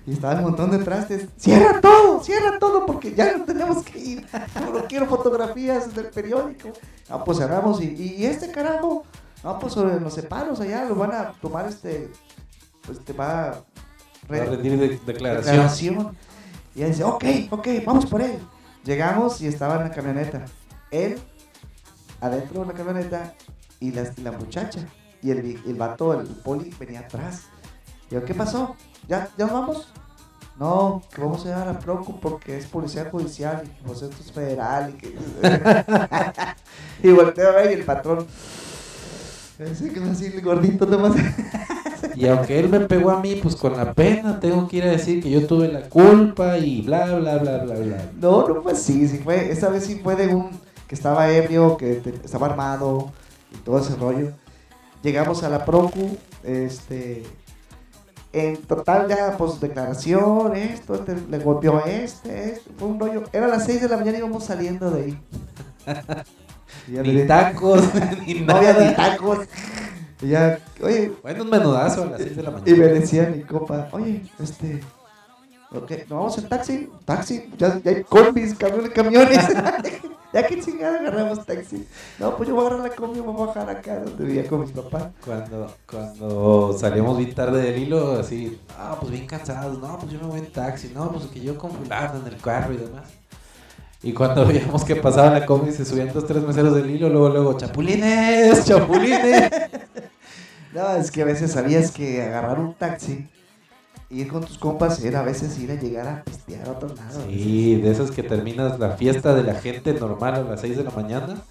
Y 0.07 0.13
estaba 0.13 0.35
un 0.35 0.41
montón 0.43 0.71
de 0.71 0.79
trastes. 0.79 1.27
Cierra 1.37 1.79
todo, 1.79 2.23
cierra 2.23 2.57
todo 2.59 2.85
porque 2.85 3.13
ya 3.13 3.37
no 3.37 3.45
tenemos 3.45 3.83
que 3.83 3.99
ir. 3.99 4.27
No, 4.73 4.85
quiero 4.87 5.05
fotografías 5.05 5.93
del 5.93 6.07
periódico. 6.07 6.69
Ah, 7.09 7.23
pues 7.23 7.37
cerramos 7.37 7.81
y, 7.81 7.93
y 8.17 8.25
este 8.25 8.51
carajo, 8.51 9.03
no, 9.43 9.59
pues 9.59 9.73
sobre 9.73 9.99
los 9.99 10.13
separos 10.13 10.59
allá 10.59 10.85
lo 10.85 10.95
van 10.95 11.11
a 11.11 11.31
tomar 11.41 11.67
este, 11.67 12.09
pues 12.85 12.99
te 13.05 13.13
va 13.13 13.49
a 13.49 13.63
Va 14.31 14.37
a 14.37 14.45
rendir 14.45 14.77
de- 14.79 14.99
declaración. 15.05 15.45
declaración. 15.55 16.17
Y 16.75 16.81
él 16.81 16.89
dice, 16.91 17.03
ok, 17.03 17.23
ok, 17.51 17.67
vamos 17.85 18.05
por 18.07 18.21
él. 18.21 18.39
Llegamos 18.85 19.41
y 19.41 19.47
estaba 19.47 19.75
en 19.75 19.83
la 19.83 19.91
camioneta. 19.91 20.45
Él, 20.91 21.19
adentro 22.21 22.61
de 22.61 22.67
la 22.67 22.73
camioneta, 22.73 23.33
y 23.83 23.91
la, 23.91 24.03
la 24.23 24.31
muchacha. 24.31 24.79
Y 25.21 25.31
el, 25.31 25.61
el 25.65 25.75
vato, 25.75 26.19
el 26.19 26.27
poli, 26.27 26.73
venía 26.79 27.01
atrás. 27.01 27.43
Y 28.09 28.15
yo, 28.15 28.23
¿qué 28.23 28.33
pasó? 28.33 28.75
¿Ya, 29.07 29.29
¿Ya 29.37 29.45
nos 29.45 29.53
vamos? 29.53 29.93
No, 30.59 31.01
que 31.13 31.21
vamos 31.21 31.41
a 31.45 31.49
llevar 31.49 31.67
a 31.67 31.79
Procu 31.79 32.19
porque 32.19 32.57
es 32.57 32.65
policía 32.67 33.09
judicial 33.09 33.63
y 33.65 33.69
que 33.69 33.83
pues 33.85 34.01
esto 34.03 34.15
es 34.21 34.31
federal 34.31 34.91
y 34.91 34.93
que... 34.93 35.15
y 37.03 37.11
volteo 37.11 37.49
a 37.49 37.51
ver 37.53 37.71
y 37.71 37.73
el 37.73 37.83
patrón... 37.85 38.25
Ese 39.59 39.91
que 39.91 39.99
así 40.01 40.25
el 40.27 40.41
gordito 40.41 40.85
nomás... 40.85 41.13
Y 42.15 42.27
aunque 42.27 42.59
él 42.59 42.69
me 42.69 42.81
pegó 42.81 43.09
a 43.11 43.19
mí, 43.21 43.39
pues 43.41 43.55
con 43.55 43.75
la 43.75 43.93
pena 43.93 44.39
tengo 44.39 44.67
que 44.67 44.77
ir 44.77 44.83
a 44.83 44.91
decir 44.91 45.23
que 45.23 45.31
yo 45.31 45.47
tuve 45.47 45.69
la 45.71 45.89
culpa 45.89 46.57
y 46.59 46.81
bla, 46.83 47.05
bla, 47.15 47.37
bla, 47.37 47.57
bla, 47.63 47.75
bla. 47.75 48.11
No, 48.19 48.47
no 48.47 48.61
fue 48.61 48.73
así, 48.73 49.07
sí 49.07 49.17
fue, 49.23 49.51
esa 49.51 49.69
vez 49.69 49.85
sí 49.85 49.99
fue 50.03 50.15
de 50.15 50.27
un 50.35 50.51
que 50.87 50.93
estaba 50.95 51.31
ebrio, 51.31 51.75
que 51.77 51.95
te- 51.95 52.13
estaba 52.23 52.47
armado 52.47 53.11
y 53.53 53.57
todo 53.57 53.79
ese 53.79 53.95
rollo. 53.95 54.31
Llegamos 55.01 55.43
a 55.43 55.49
la 55.49 55.65
Procu, 55.65 56.17
este, 56.43 57.23
en 58.31 58.57
total 58.57 59.07
ya, 59.07 59.35
pues 59.37 59.59
declaración, 59.59 60.55
esto, 60.55 60.95
este, 60.95 61.15
le 61.29 61.39
golpeó 61.39 61.83
este, 61.85 62.53
este, 62.53 62.71
fue 62.77 62.87
un 62.87 62.99
rollo. 62.99 63.23
Era 63.31 63.47
las 63.47 63.65
6 63.65 63.81
de 63.81 63.89
la 63.89 63.97
mañana 63.97 64.17
y 64.17 64.21
íbamos 64.21 64.45
saliendo 64.45 64.89
de 64.91 65.03
ahí. 65.03 65.21
Ni 66.87 67.25
tacos, 67.27 67.81
ni 68.27 68.33
no 68.41 68.55
había 68.55 68.73
ni 68.73 68.93
tacos. 68.95 69.39
Y 70.21 70.29
ya, 70.29 70.59
oye, 70.81 71.13
Bueno, 71.21 71.43
un 71.43 71.49
menudazo 71.49 72.03
a 72.03 72.05
las 72.07 72.21
6 72.21 72.35
de 72.37 72.43
la 72.43 72.49
y 72.49 72.71
me 72.71 72.77
mañana. 72.77 72.99
decía 72.99 73.29
mi 73.33 73.43
copa, 73.43 73.89
oye, 73.91 74.23
este, 74.39 74.81
ok, 75.71 75.91
¿nos 76.09 76.09
vamos 76.09 76.37
en 76.37 76.49
taxi? 76.49 76.89
Taxi, 77.05 77.49
ya, 77.57 77.79
ya 77.83 77.91
hay 77.91 78.03
combis, 78.03 78.53
camiones, 78.55 78.89
camiones. 78.91 79.45
ya 80.33 80.47
que 80.47 80.59
chingada 80.59 80.99
agarramos 80.99 81.45
taxi. 81.45 81.87
No, 82.19 82.35
pues 82.35 82.49
yo 82.49 82.55
voy 82.55 82.65
a 82.65 82.67
agarrar 82.67 82.89
la 82.89 82.95
combi 82.95 83.19
voy 83.19 83.35
a 83.35 83.45
bajar 83.45 83.69
acá 83.69 83.99
donde 83.99 84.25
vivía 84.25 84.47
con 84.47 84.61
mis 84.61 84.71
papás. 84.71 85.07
Cuando, 85.23 85.73
cuando 85.85 86.75
salíamos 86.77 87.17
bien 87.17 87.33
tarde 87.35 87.61
del 87.61 87.83
hilo, 87.83 88.19
así, 88.19 88.59
ah, 88.77 88.97
pues 88.99 89.11
bien 89.11 89.27
cansados, 89.27 89.77
no, 89.79 89.97
pues 89.99 90.11
yo 90.11 90.19
me 90.19 90.27
voy 90.27 90.39
en 90.39 90.51
taxi, 90.51 90.91
no, 90.93 91.11
pues 91.11 91.27
que 91.27 91.39
yo 91.39 91.57
con 91.57 91.71
fulano 91.71 92.19
en 92.19 92.33
el 92.33 92.41
carro 92.41 92.73
y 92.73 92.77
demás. 92.77 93.03
Y 94.01 94.11
cuando 94.13 94.45
veíamos 94.47 94.83
que 94.83 94.95
pasaba 94.95 95.39
la 95.39 95.45
combi 95.45 95.71
se 95.71 95.85
subían 95.85 96.11
dos, 96.11 96.25
tres 96.25 96.43
meseros 96.43 96.75
del 96.75 96.89
hilo, 96.89 97.09
luego, 97.09 97.29
luego, 97.29 97.57
chapulines, 97.57 98.65
chapulines. 98.65 99.51
No, 100.73 100.95
es 100.95 101.11
que 101.11 101.21
a 101.21 101.25
veces 101.25 101.51
sabías 101.51 101.91
que 101.91 102.23
agarrar 102.23 102.59
un 102.59 102.73
taxi, 102.73 103.29
ir 104.13 104.27
con 104.27 104.43
tus 104.43 104.57
compas, 104.57 105.03
era 105.03 105.21
a 105.21 105.23
veces 105.23 105.57
ir 105.59 105.71
a 105.71 105.75
llegar 105.75 106.07
a 106.07 106.23
pistear 106.23 106.67
a 106.67 106.71
otro 106.71 106.89
lado. 106.89 107.21
Sí, 107.27 107.75
de 107.75 107.91
esas 107.91 108.11
que 108.11 108.23
terminas 108.23 108.79
la 108.79 108.91
fiesta 108.91 109.33
de 109.35 109.43
la 109.43 109.55
gente 109.55 109.93
normal 109.93 110.35
a 110.35 110.41
las 110.43 110.61
6 110.61 110.77
de 110.77 110.83
la 110.83 110.91
mañana 110.91 111.41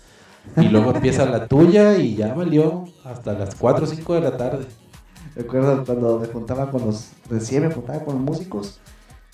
y 0.56 0.68
luego 0.68 0.92
empieza 0.94 1.24
la 1.26 1.46
tuya 1.46 1.96
y 1.98 2.16
ya 2.16 2.34
valió 2.34 2.84
hasta 3.04 3.32
las 3.32 3.54
4 3.54 3.84
o 3.84 3.86
5 3.86 4.14
de 4.14 4.20
la 4.20 4.36
tarde. 4.36 4.66
Recuerdo 5.34 5.84
cuando 5.84 6.18
me 6.18 6.26
juntaba 6.26 6.70
con 6.70 6.86
los, 6.86 7.10
recién 7.30 7.66
me 7.66 7.74
juntaba 7.74 8.00
con 8.04 8.14
los 8.14 8.22
músicos, 8.22 8.78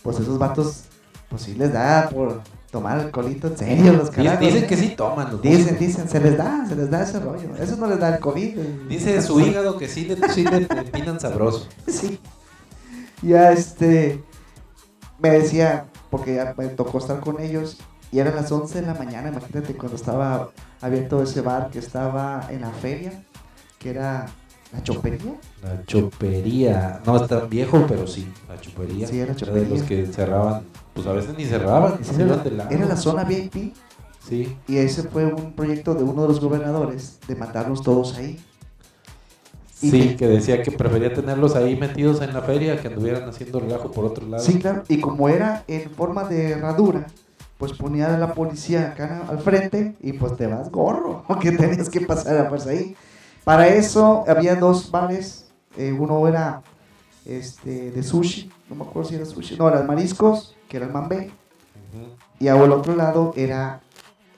pues 0.03 0.21
esos 0.21 0.38
vatos, 0.38 0.85
pues 1.29 1.43
sí 1.43 1.55
les 1.55 1.73
da 1.73 2.09
por, 2.09 2.41
tomar 2.71 2.99
alcoholito 2.99 3.49
en 3.49 3.57
serio 3.57 3.93
los 3.95 4.11
carajos. 4.11 4.41
dicen 4.41 4.67
que 4.67 4.77
sí 4.77 4.88
toman. 4.91 5.33
los 5.33 5.43
Dicen, 5.43 5.61
músicos. 5.61 5.81
dicen, 5.81 6.09
se 6.09 6.21
les 6.21 6.37
da, 6.37 6.67
se 6.69 6.77
les 6.77 6.91
da 6.91 7.03
ese 7.03 7.19
rollo. 7.21 7.49
Eso 7.59 7.77
no 7.77 7.87
les 7.87 7.99
da 7.99 8.14
el 8.14 8.21
COVID. 8.21 8.59
Dice 8.88 9.21
su 9.23 9.41
hígado 9.41 9.79
que 9.79 9.88
sí 9.88 10.05
le, 10.05 10.17
sí 10.29 10.45
le 10.45 10.57
empinan 10.71 11.19
sabroso. 11.19 11.67
Sí. 11.87 12.19
Ya 13.22 13.52
este. 13.52 14.22
Me 15.18 15.31
decía, 15.31 15.87
porque 16.11 16.37
ya 16.37 16.54
me 16.57 16.68
tocó 16.68 16.98
estar 16.98 17.20
con 17.20 17.40
ellos. 17.40 17.78
Y 18.11 18.20
eran 18.20 18.37
las 18.37 18.50
11 18.50 18.81
de 18.81 18.87
la 18.87 18.94
mañana, 18.94 19.28
imagínate, 19.28 19.74
cuando 19.74 19.96
estaba 19.96 20.50
abierto 20.81 21.22
ese 21.22 21.42
bar 21.42 21.68
que 21.70 21.78
estaba 21.78 22.46
en 22.50 22.62
la 22.62 22.70
feria, 22.70 23.22
que 23.78 23.90
era 23.90 24.26
la 24.72 24.83
chopería. 24.83 25.35
La 25.62 25.85
chopería. 25.85 27.00
No 27.04 27.16
es 27.16 27.28
tan 27.28 27.48
viejo, 27.48 27.85
pero 27.88 28.07
sí. 28.07 28.31
La 28.48 28.61
chopería. 28.61 29.07
Sí, 29.07 29.18
era 29.18 29.33
de 29.33 29.40
chopería. 29.40 29.68
los 29.68 29.83
que 29.83 30.07
cerraban. 30.07 30.62
Pues 30.94 31.07
a 31.07 31.12
veces 31.12 31.37
ni 31.37 31.44
cerraban. 31.44 32.04
Se 32.04 32.22
era, 32.22 32.37
de 32.37 32.50
la, 32.50 32.68
era 32.68 32.87
la 32.87 32.96
zona 32.96 33.24
VIP. 33.24 33.74
Sí. 34.26 34.57
Y 34.66 34.76
ese 34.76 35.04
fue 35.04 35.24
un 35.24 35.52
proyecto 35.52 35.94
de 35.94 36.02
uno 36.02 36.22
de 36.22 36.28
los 36.28 36.40
gobernadores 36.40 37.18
de 37.26 37.35
matarlos 37.37 37.83
todos 37.83 38.16
ahí. 38.16 38.38
Sí, 39.81 40.17
que- 40.17 40.27
decía 40.27 40.62
que 40.62 40.73
prefería 40.73 41.12
tenerlos 41.14 41.55
ahí 41.55 41.77
metidos 41.77 42.21
en 42.21 42.35
la 42.35 42.43
feria 42.43 42.81
que 42.81 42.88
anduvieran 42.88 43.29
haciendo 43.29 43.61
relajo 43.61 43.91
por 43.93 44.05
otro 44.07 44.27
lado. 44.27 44.43
Sí, 44.43 44.59
claro. 44.59 44.83
Y 44.88 44.99
como 45.01 45.29
era 45.29 45.62
en 45.69 45.91
forma 45.91 46.25
de 46.25 46.51
herradura, 46.51 47.07
pues 47.59 47.73
ponía 47.73 48.12
a 48.14 48.19
la 48.19 48.35
policía 48.35 48.88
acá 48.93 49.25
al 49.29 49.38
frente 49.38 49.97
y 50.01 50.12
pues 50.14 50.37
te 50.37 50.47
vas 50.47 50.71
gorro, 50.71 51.25
que 51.41 51.53
tenías 51.53 51.88
que 51.88 52.01
pasar 52.01 52.38
a 52.38 52.49
fuerza 52.49 52.71
ahí. 52.71 52.97
Para 53.45 53.69
eso 53.69 54.25
había 54.27 54.57
dos 54.57 54.91
bares, 54.91 55.47
eh, 55.77 55.93
uno 55.97 56.27
era 56.27 56.62
este 57.25 57.91
de 57.93 58.03
sushi, 58.03 58.51
no 58.69 58.77
me 58.77 58.83
acuerdo 58.85 59.09
si 59.11 59.14
era 59.17 59.25
sushi, 59.27 59.57
no, 59.57 59.69
eran 59.69 59.87
mariscos, 59.87 60.57
que 60.69 60.77
era 60.79 60.87
el 60.87 60.93
mambé, 60.93 61.31
Ujú. 61.93 62.14
y 62.41 62.49
al 62.49 62.73
otro 62.73 62.95
lado 62.97 63.33
era 63.37 63.81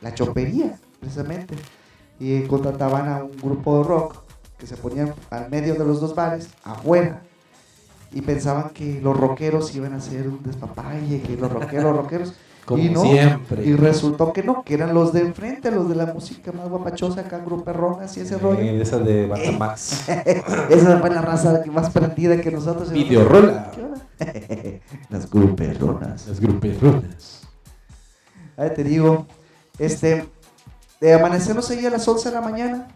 la 0.03 0.15
chopería, 0.15 0.79
precisamente. 1.01 1.57
Y 2.19 2.43
contrataban 2.43 3.09
a 3.09 3.25
un 3.25 3.37
grupo 3.43 3.79
de 3.79 3.85
rock 3.85 4.15
que 4.61 4.67
se 4.67 4.77
ponían 4.77 5.15
al 5.31 5.51
medio 5.51 5.75
de 5.75 5.85
los 5.85 6.01
dos 6.01 6.15
bares, 6.15 6.49
afuera. 6.63 7.23
Y 8.13 8.21
pensaban 8.21 8.71
que 8.71 9.01
los 9.01 9.17
rockeros 9.17 9.75
iban 9.75 9.95
a 9.95 9.97
hacer 9.97 10.29
un 10.29 10.43
despapalle, 10.43 11.23
que 11.23 11.37
los 11.37 11.51
rockeros, 11.51 11.97
rockeros. 11.97 12.35
Como 12.65 12.83
y 12.83 12.91
no, 12.91 13.03
siempre. 13.03 13.65
Y 13.65 13.75
resultó 13.75 14.33
que 14.33 14.45
no, 14.45 14.63
que 14.63 14.75
eran 14.75 14.95
los 14.95 15.13
de 15.13 15.21
enfrente, 15.23 15.71
los 15.73 15.89
de 15.89 15.97
la 15.97 16.07
música 16.07 16.53
más 16.53 16.69
guapachosa, 16.69 17.23
acá, 17.23 17.39
grupo 17.39 17.65
perronas 17.65 18.17
y 18.17 18.21
ese 18.21 18.39
rollo. 18.39 18.61
Eh, 18.61 18.81
esa 18.81 18.99
de 18.99 19.27
Banda 19.27 19.51
Max. 19.53 20.09
Esa 20.69 20.99
fue 21.01 21.11
la 21.11 21.23
raza 21.23 21.63
más 21.73 21.91
prendida 21.91 22.41
que 22.41 22.51
nosotros. 22.51 22.93
Videorola. 22.93 23.73
Las 25.09 25.29
gruperronas. 25.29 26.29
Las 26.29 26.39
gruperonas. 26.39 27.49
Ahí 28.57 28.71
te 28.75 28.85
digo, 28.85 29.27
este, 29.79 30.27
de 31.01 31.15
amanecernos 31.15 31.71
ahí 31.71 31.87
a 31.87 31.91
las 31.91 32.07
11 32.07 32.29
de 32.29 32.35
la 32.35 32.41
mañana, 32.43 32.89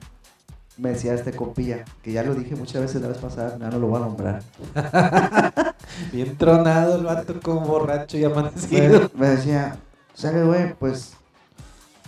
me 0.77 0.91
decía 0.91 1.15
este 1.15 1.33
compilla, 1.33 1.85
que 2.03 2.13
ya 2.13 2.23
lo 2.23 2.35
dije 2.35 2.57
muchas 2.57 2.83
veces 2.83 3.01
la 3.01 3.09
vez 3.09 3.19
pasada, 3.19 3.57
ya 3.59 3.71
no 3.71 3.79
lo 3.79 3.87
voy 3.87 3.97
a 3.97 4.05
nombrar. 4.05 4.43
Bien 6.13 6.37
tronado 6.37 6.97
el 6.97 7.05
vato 7.05 7.41
como 7.41 7.61
borracho 7.61 8.19
y 8.19 8.25
amanecido. 8.25 9.11
Me, 9.15 9.21
me 9.21 9.29
decía, 9.37 9.77
¿sabes, 10.15 10.45
güey? 10.45 10.75
Pues, 10.75 11.13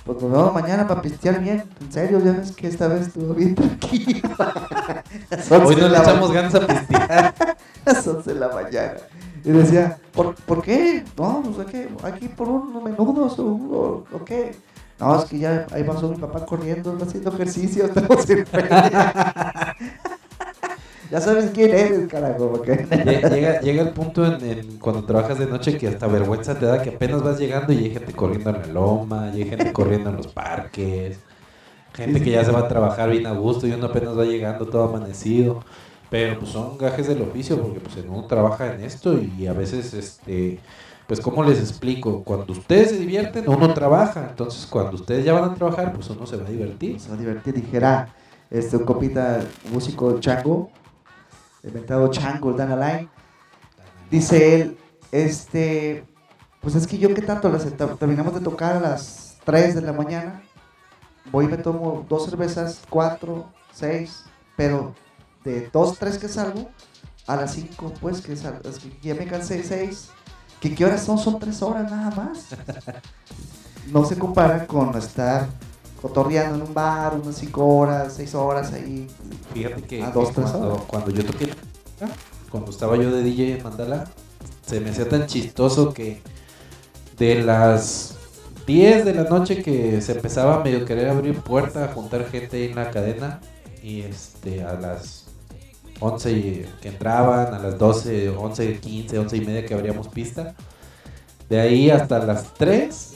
pues 0.05 0.21
nos 0.21 0.33
vemos 0.33 0.53
mañana 0.53 0.87
para 0.89 1.01
pistear 1.01 1.41
bien. 1.41 1.65
En 1.81 1.93
serio, 1.93 2.21
ya 2.25 2.33
ves 2.33 2.53
que 2.53 2.67
esta 2.67 2.89
vez 2.89 3.09
estuvo 3.09 3.35
bien 3.35 3.55
tranquilo. 3.55 4.29
Las 5.31 5.51
11 5.53 5.67
Hoy 5.67 5.77
no 5.77 5.89
le 5.89 5.99
echamos 5.99 6.33
ganas 6.33 6.55
a 6.55 6.67
pistear. 6.67 7.35
las 7.85 8.07
11 8.07 8.35
de 8.35 8.41
la 8.41 8.49
mañana. 8.49 8.95
Y 9.45 9.51
decía, 9.51 9.99
¿por, 10.13 10.35
¿por 10.35 10.63
qué? 10.63 11.05
No, 11.17 11.43
pues 11.43 11.69
aquí, 11.69 11.87
aquí 12.03 12.29
por 12.29 12.49
unos 12.49 12.83
menudos 12.83 13.39
o 13.39 14.25
qué. 14.25 14.57
No, 14.99 15.17
es 15.19 15.25
que 15.27 15.39
ya 15.39 15.67
ahí 15.71 15.85
pasó 15.85 16.09
mi 16.09 16.17
papá 16.17 16.45
corriendo, 16.47 16.99
haciendo 17.03 17.31
ejercicio, 17.33 17.85
estamos 17.87 18.29
en. 18.31 18.47
Ya 21.09 21.21
sabes 21.21 21.51
quién 21.53 21.73
eres, 21.73 22.09
carajo, 22.09 22.51
porque 22.51 22.89
Lle- 22.91 23.29
Llega, 23.29 23.61
llega 23.61 23.83
el 23.83 23.93
punto 23.93 24.27
en, 24.27 24.43
en 24.43 24.79
cuando 24.81 25.05
trabajas 25.07 25.39
de 25.39 25.47
noche 25.47 25.77
que 25.77 25.87
hasta 25.87 26.09
vergüenza 26.09 26.59
te 26.59 26.67
da 26.67 26.83
que 26.83 26.91
apenas 26.91 27.23
vas 27.23 27.39
llegando 27.39 27.73
y 27.73 27.79
hay 27.85 27.91
gente 27.91 28.15
corriendo 28.17 28.51
en 28.51 28.59
la 28.59 28.67
loma, 28.67 29.31
y 29.33 29.39
hay 29.39 29.45
gente 29.47 29.73
corriendo 29.73 30.11
en 30.11 30.17
los 30.17 30.27
parques, 30.29 31.25
gente 31.93 32.23
que 32.23 32.33
ya 32.33 32.45
se 32.45 32.53
va 32.53 32.61
a 32.61 32.69
trabajar 32.69 33.11
bien 33.11 33.27
a 33.27 33.33
gusto 33.33 33.67
y 33.67 33.73
uno 33.73 33.87
apenas 33.87 34.19
va 34.19 34.25
llegando 34.27 34.69
todo 34.69 34.85
amanecido. 34.85 35.65
Pero 36.09 36.39
pues 36.39 36.53
son 36.53 36.79
gajes 36.79 37.09
del 37.09 37.23
oficio 37.23 37.61
porque 37.63 37.81
pues 37.81 37.97
uno 37.99 38.27
trabaja 38.27 38.69
en 38.75 38.81
esto 38.83 39.19
y 39.21 39.47
a 39.47 39.55
veces 39.55 39.95
este 39.95 40.63
pues 41.07 41.21
cómo 41.21 41.45
les 41.45 41.61
explico, 41.61 42.23
cuando 42.25 42.53
ustedes 42.53 42.91
se 42.91 42.99
divierten 42.99 43.49
uno 43.49 43.73
trabaja, 43.75 44.29
entonces 44.31 44.67
cuando 44.67 44.97
ustedes 44.97 45.25
ya 45.25 45.33
van 45.35 45.51
a 45.51 45.55
trabajar 45.55 45.93
pues 45.93 46.09
uno 46.11 46.27
se 46.27 46.37
va 46.37 46.47
a 46.47 46.51
divertir. 46.51 46.99
se 47.01 47.09
va 47.09 47.15
a 47.15 47.19
divertir. 47.19 47.55
Dijera 47.55 48.15
este, 48.51 48.77
un 48.77 48.85
copita, 48.85 49.41
músico 49.73 50.19
chango, 50.19 50.71
inventado 51.63 52.09
chango, 52.11 52.51
el 52.51 52.57
Dan 52.57 52.73
Alain. 52.73 53.09
Dice 54.11 54.61
él, 54.61 54.79
este, 55.13 56.05
pues 56.61 56.75
es 56.75 56.87
que 56.87 56.99
yo 56.99 57.13
qué 57.15 57.23
tanto, 57.23 57.49
las, 57.51 57.67
terminamos 57.99 58.35
de 58.35 58.41
tocar 58.41 58.77
a 58.77 58.81
las 58.81 59.39
3 59.45 59.75
de 59.77 59.83
la 59.83 59.93
mañana, 59.93 60.43
voy 61.31 61.45
y 61.45 61.49
me 61.49 61.57
tomo 61.59 62.05
dos 62.09 62.27
cervezas, 62.29 62.81
cuatro, 62.91 63.47
seis, 63.73 64.25
pero 64.57 64.95
de 65.45 65.69
dos, 65.73 65.99
tres 65.99 66.19
que 66.19 66.29
salgo, 66.29 66.69
a 67.27 67.37
las 67.37 67.55
5, 67.55 67.93
pues 68.01 68.21
que, 68.21 68.37
sal- 68.37 68.61
es 68.65 68.79
que 68.79 68.97
ya 69.03 69.15
me 69.15 69.27
cansé, 69.27 69.63
seis, 69.65 70.11
que 70.61 70.75
qué 70.75 70.85
horas 70.85 71.05
son, 71.05 71.19
son 71.19 71.39
tres 71.39 71.63
horas 71.63 71.91
nada 71.91 72.11
más. 72.17 72.47
No 73.93 74.05
se 74.05 74.19
compara 74.19 74.67
con 74.67 74.97
estar 74.97 75.49
cotorreando 76.01 76.57
en 76.57 76.63
un 76.63 76.75
bar 76.75 77.15
unas 77.15 77.37
5 77.37 77.65
horas, 77.65 78.15
6 78.17 78.35
horas 78.35 78.73
ahí. 78.73 79.09
Fíjate 79.55 79.83
que, 79.83 80.03
A 80.03 80.11
dos, 80.11 80.29
que 80.29 80.35
tres 80.35 80.51
cuando, 80.51 80.73
horas. 80.73 80.83
cuando 80.87 81.11
yo 81.11 81.25
toqué, 81.25 81.55
cuando 82.51 82.71
estaba 82.71 82.97
yo 82.97 83.11
de 83.11 83.23
DJ 83.23 83.59
en 83.59 83.63
Mandala, 83.63 84.05
se 84.67 84.81
me 84.81 84.91
hacía 84.91 85.09
tan 85.09 85.27
chistoso 85.27 85.93
que 85.93 86.21
de 87.17 87.43
las 87.43 88.17
10 88.67 89.05
de 89.05 89.15
la 89.15 89.25
noche 89.25 89.63
que 89.63 90.01
se 90.01 90.13
empezaba 90.13 90.57
a 90.57 90.65
medio 90.65 90.85
querer 90.85 91.09
abrir 91.09 91.41
puerta, 91.41 91.85
a 91.85 91.89
juntar 91.89 92.29
gente 92.29 92.57
ahí 92.57 92.65
en 92.65 92.75
la 92.75 92.91
cadena, 92.91 93.41
y 93.83 94.01
este 94.03 94.65
a 94.65 94.75
las 94.75 95.26
11 96.01 96.33
y- 96.33 96.67
que 96.81 96.89
entraban, 96.89 97.55
a 97.55 97.59
las 97.59 97.79
12, 97.79 98.31
11, 98.31 98.79
15, 98.81 99.19
11 99.19 99.37
y 99.37 99.41
media 99.41 99.67
que 99.67 99.75
abríamos 99.75 100.09
pista, 100.09 100.55
de 101.49 101.61
ahí 101.61 101.91
hasta 101.91 102.19
las 102.19 102.55
3 102.55 103.15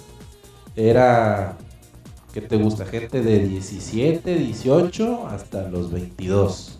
era 0.76 1.56
¿Qué 2.32 2.40
te 2.40 2.56
gusta? 2.56 2.86
Gente 2.86 3.22
de 3.22 3.40
17, 3.40 4.36
18 4.36 5.26
hasta 5.26 5.62
los 5.68 5.90
22. 5.90 6.78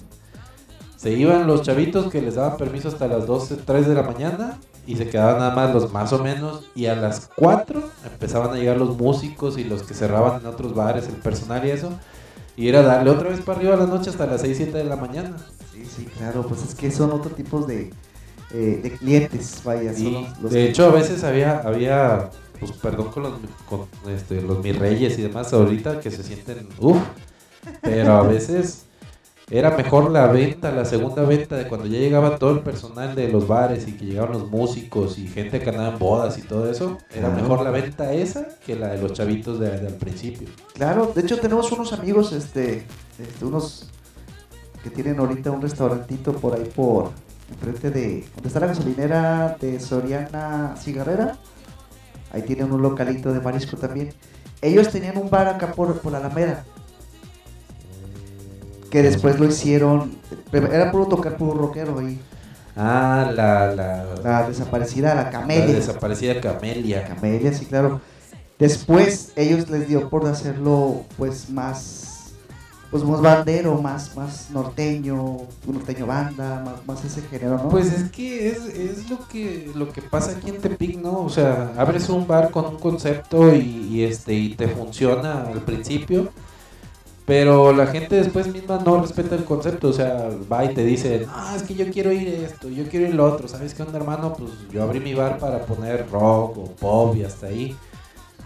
Se 0.96 1.10
iban 1.10 1.48
los 1.48 1.62
chavitos 1.62 2.08
que 2.10 2.22
les 2.22 2.36
daban 2.36 2.56
permiso 2.56 2.86
hasta 2.86 3.08
las 3.08 3.26
12, 3.26 3.56
3 3.56 3.88
de 3.88 3.94
la 3.94 4.04
mañana 4.04 4.58
y 4.86 4.94
se 4.94 5.08
quedaban 5.08 5.38
nada 5.38 5.54
más 5.56 5.74
los 5.74 5.92
más 5.92 6.12
o 6.12 6.22
menos 6.22 6.70
y 6.76 6.86
a 6.86 6.94
las 6.94 7.28
4 7.34 7.82
empezaban 8.04 8.50
a 8.52 8.58
llegar 8.58 8.76
los 8.76 8.96
músicos 8.96 9.58
y 9.58 9.64
los 9.64 9.82
que 9.82 9.94
cerraban 9.94 10.40
en 10.40 10.46
otros 10.46 10.72
bares, 10.72 11.08
el 11.08 11.16
personal 11.16 11.66
y 11.66 11.70
eso. 11.70 11.98
Y 12.56 12.68
era 12.68 12.82
darle 12.82 13.10
otra 13.10 13.30
vez 13.30 13.40
para 13.40 13.58
arriba 13.58 13.74
a 13.74 13.78
la 13.78 13.86
noche 13.86 14.10
hasta 14.10 14.26
las 14.26 14.42
6, 14.42 14.56
7 14.56 14.78
de 14.78 14.84
la 14.84 14.96
mañana. 14.96 15.36
Sí, 15.96 16.02
sí, 16.04 16.04
claro, 16.16 16.46
pues 16.46 16.62
es 16.62 16.74
que 16.74 16.90
son 16.90 17.10
otro 17.12 17.30
tipo 17.34 17.60
de, 17.62 17.90
eh, 18.52 18.80
de 18.82 18.90
clientes, 18.92 19.60
vaya. 19.64 19.92
son 19.92 20.02
Y 20.06 20.12
los- 20.12 20.40
los 20.42 20.52
de 20.52 20.68
hecho 20.68 20.84
a 20.86 20.90
veces 20.90 21.24
había, 21.24 21.58
había 21.60 22.30
pues 22.58 22.72
perdón 22.72 23.10
con 23.10 23.22
los, 23.24 23.32
con, 23.68 23.86
este, 24.12 24.40
los 24.42 24.62
mis 24.62 24.78
reyes 24.78 25.18
y 25.18 25.22
demás 25.22 25.52
ahorita 25.52 26.00
que 26.00 26.10
se 26.10 26.22
sienten, 26.22 26.68
uff, 26.78 26.98
pero 27.80 28.12
a 28.14 28.22
veces 28.22 28.84
era 29.50 29.76
mejor 29.76 30.10
la 30.12 30.26
venta, 30.28 30.70
la 30.70 30.84
segunda 30.84 31.22
venta 31.22 31.56
de 31.56 31.66
cuando 31.66 31.86
ya 31.86 31.98
llegaba 31.98 32.36
todo 32.38 32.50
el 32.52 32.60
personal 32.60 33.14
de 33.16 33.28
los 33.28 33.48
bares 33.48 33.88
y 33.88 33.92
que 33.92 34.04
llegaban 34.04 34.32
los 34.32 34.48
músicos 34.50 35.18
y 35.18 35.26
gente 35.26 35.58
que 35.60 35.70
andaba 35.70 35.88
en 35.94 35.98
bodas 35.98 36.38
y 36.38 36.42
todo 36.42 36.70
eso, 36.70 36.98
era 37.10 37.28
Claro. 37.28 37.42
mejor 37.42 37.62
la 37.62 37.70
venta 37.70 38.12
esa 38.12 38.46
que 38.64 38.76
la 38.76 38.88
de 38.88 38.98
los 39.02 39.12
chavitos 39.14 39.58
de, 39.58 39.70
de 39.80 39.86
al 39.88 39.94
principio. 39.94 40.46
Claro, 40.74 41.10
de 41.14 41.22
hecho 41.22 41.38
tenemos 41.38 41.72
unos 41.72 41.92
amigos, 41.92 42.32
este, 42.32 42.86
este, 43.18 43.44
unos 43.44 43.88
que 44.82 44.90
tienen 44.90 45.18
ahorita 45.18 45.50
un 45.50 45.60
restaurantito 45.62 46.32
por 46.32 46.54
ahí 46.54 46.64
por 46.74 47.10
enfrente 47.50 47.90
de 47.90 48.24
donde 48.34 48.48
está 48.48 48.60
la 48.60 48.66
gasolinera 48.68 49.56
de 49.60 49.80
Soriana 49.80 50.74
Cigarrera. 50.78 51.36
Ahí 52.32 52.42
tienen 52.42 52.70
un 52.72 52.80
localito 52.80 53.32
de 53.32 53.40
marisco 53.40 53.76
también. 53.76 54.12
Ellos 54.62 54.88
tenían 54.90 55.18
un 55.18 55.30
bar 55.30 55.48
acá 55.48 55.72
por, 55.72 55.98
por 56.00 56.12
la 56.12 56.18
Alameda. 56.18 56.64
Que 58.90 59.02
después 59.02 59.38
lo 59.38 59.46
hicieron. 59.46 60.16
Era 60.52 60.90
puro 60.90 61.06
tocar 61.06 61.36
puro 61.36 61.54
rockero 61.54 61.98
ahí. 61.98 62.20
Ah, 62.76 63.30
la, 63.34 63.74
la, 63.74 64.04
La 64.22 64.48
desaparecida, 64.48 65.14
la 65.14 65.24
la 65.24 65.30
Camelia. 65.30 65.74
desaparecida 65.74 66.40
Camelia. 66.40 67.04
Camelia, 67.04 67.52
sí, 67.52 67.66
claro. 67.66 68.00
Después 68.58 69.32
ellos 69.36 69.68
les 69.70 69.88
dio 69.88 70.08
por 70.08 70.26
hacerlo 70.26 71.04
pues 71.16 71.50
más 71.50 72.09
pues 72.90 73.04
más 73.04 73.20
bandero, 73.20 73.80
más, 73.80 74.16
más 74.16 74.50
norteño, 74.50 75.38
norteño 75.66 76.06
banda, 76.06 76.62
más, 76.64 76.86
más 76.86 77.04
ese 77.04 77.22
género, 77.22 77.56
¿no? 77.56 77.68
Pues 77.68 77.92
es 77.92 78.10
que 78.10 78.48
es, 78.48 78.64
es 78.66 79.08
lo 79.08 79.28
que 79.28 79.70
lo 79.74 79.92
que 79.92 80.02
pasa 80.02 80.32
aquí 80.32 80.50
en 80.50 80.60
Tepic, 80.60 80.98
¿no? 80.98 81.20
O 81.20 81.28
sea, 81.28 81.72
abres 81.76 82.08
un 82.08 82.26
bar 82.26 82.50
con 82.50 82.66
un 82.66 82.78
concepto 82.78 83.54
y, 83.54 83.86
y 83.90 84.04
este 84.04 84.34
y 84.34 84.54
te 84.56 84.66
funciona 84.66 85.42
al 85.42 85.62
principio, 85.62 86.30
pero 87.26 87.72
la 87.72 87.86
gente 87.86 88.16
después 88.16 88.48
misma 88.52 88.80
no 88.84 89.00
respeta 89.00 89.36
el 89.36 89.44
concepto, 89.44 89.88
o 89.88 89.92
sea, 89.92 90.28
va 90.50 90.64
y 90.64 90.74
te 90.74 90.84
dice, 90.84 91.26
ah, 91.28 91.54
es 91.56 91.62
que 91.62 91.76
yo 91.76 91.88
quiero 91.92 92.10
ir 92.10 92.26
esto, 92.26 92.68
yo 92.68 92.88
quiero 92.88 93.06
ir 93.06 93.14
lo 93.14 93.24
otro, 93.24 93.46
¿sabes 93.46 93.72
qué 93.72 93.84
onda, 93.84 93.98
hermano? 93.98 94.34
Pues 94.34 94.50
yo 94.72 94.82
abrí 94.82 94.98
mi 94.98 95.14
bar 95.14 95.38
para 95.38 95.64
poner 95.64 96.10
rock 96.10 96.58
o 96.58 96.64
pop 96.74 97.14
y 97.16 97.22
hasta 97.22 97.46
ahí. 97.46 97.76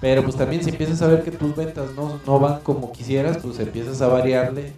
Pero 0.04 0.22
pues 0.22 0.36
también 0.36 0.62
si 0.62 0.68
empiezas 0.68 1.00
a 1.00 1.06
ver 1.06 1.22
que 1.22 1.30
tus 1.30 1.56
ventas 1.56 1.94
no, 1.96 2.20
no 2.26 2.38
van 2.38 2.60
como 2.60 2.92
quisieras, 2.92 3.38
pues 3.38 3.58
empiezas 3.58 4.02
a 4.02 4.08
variarle. 4.08 4.74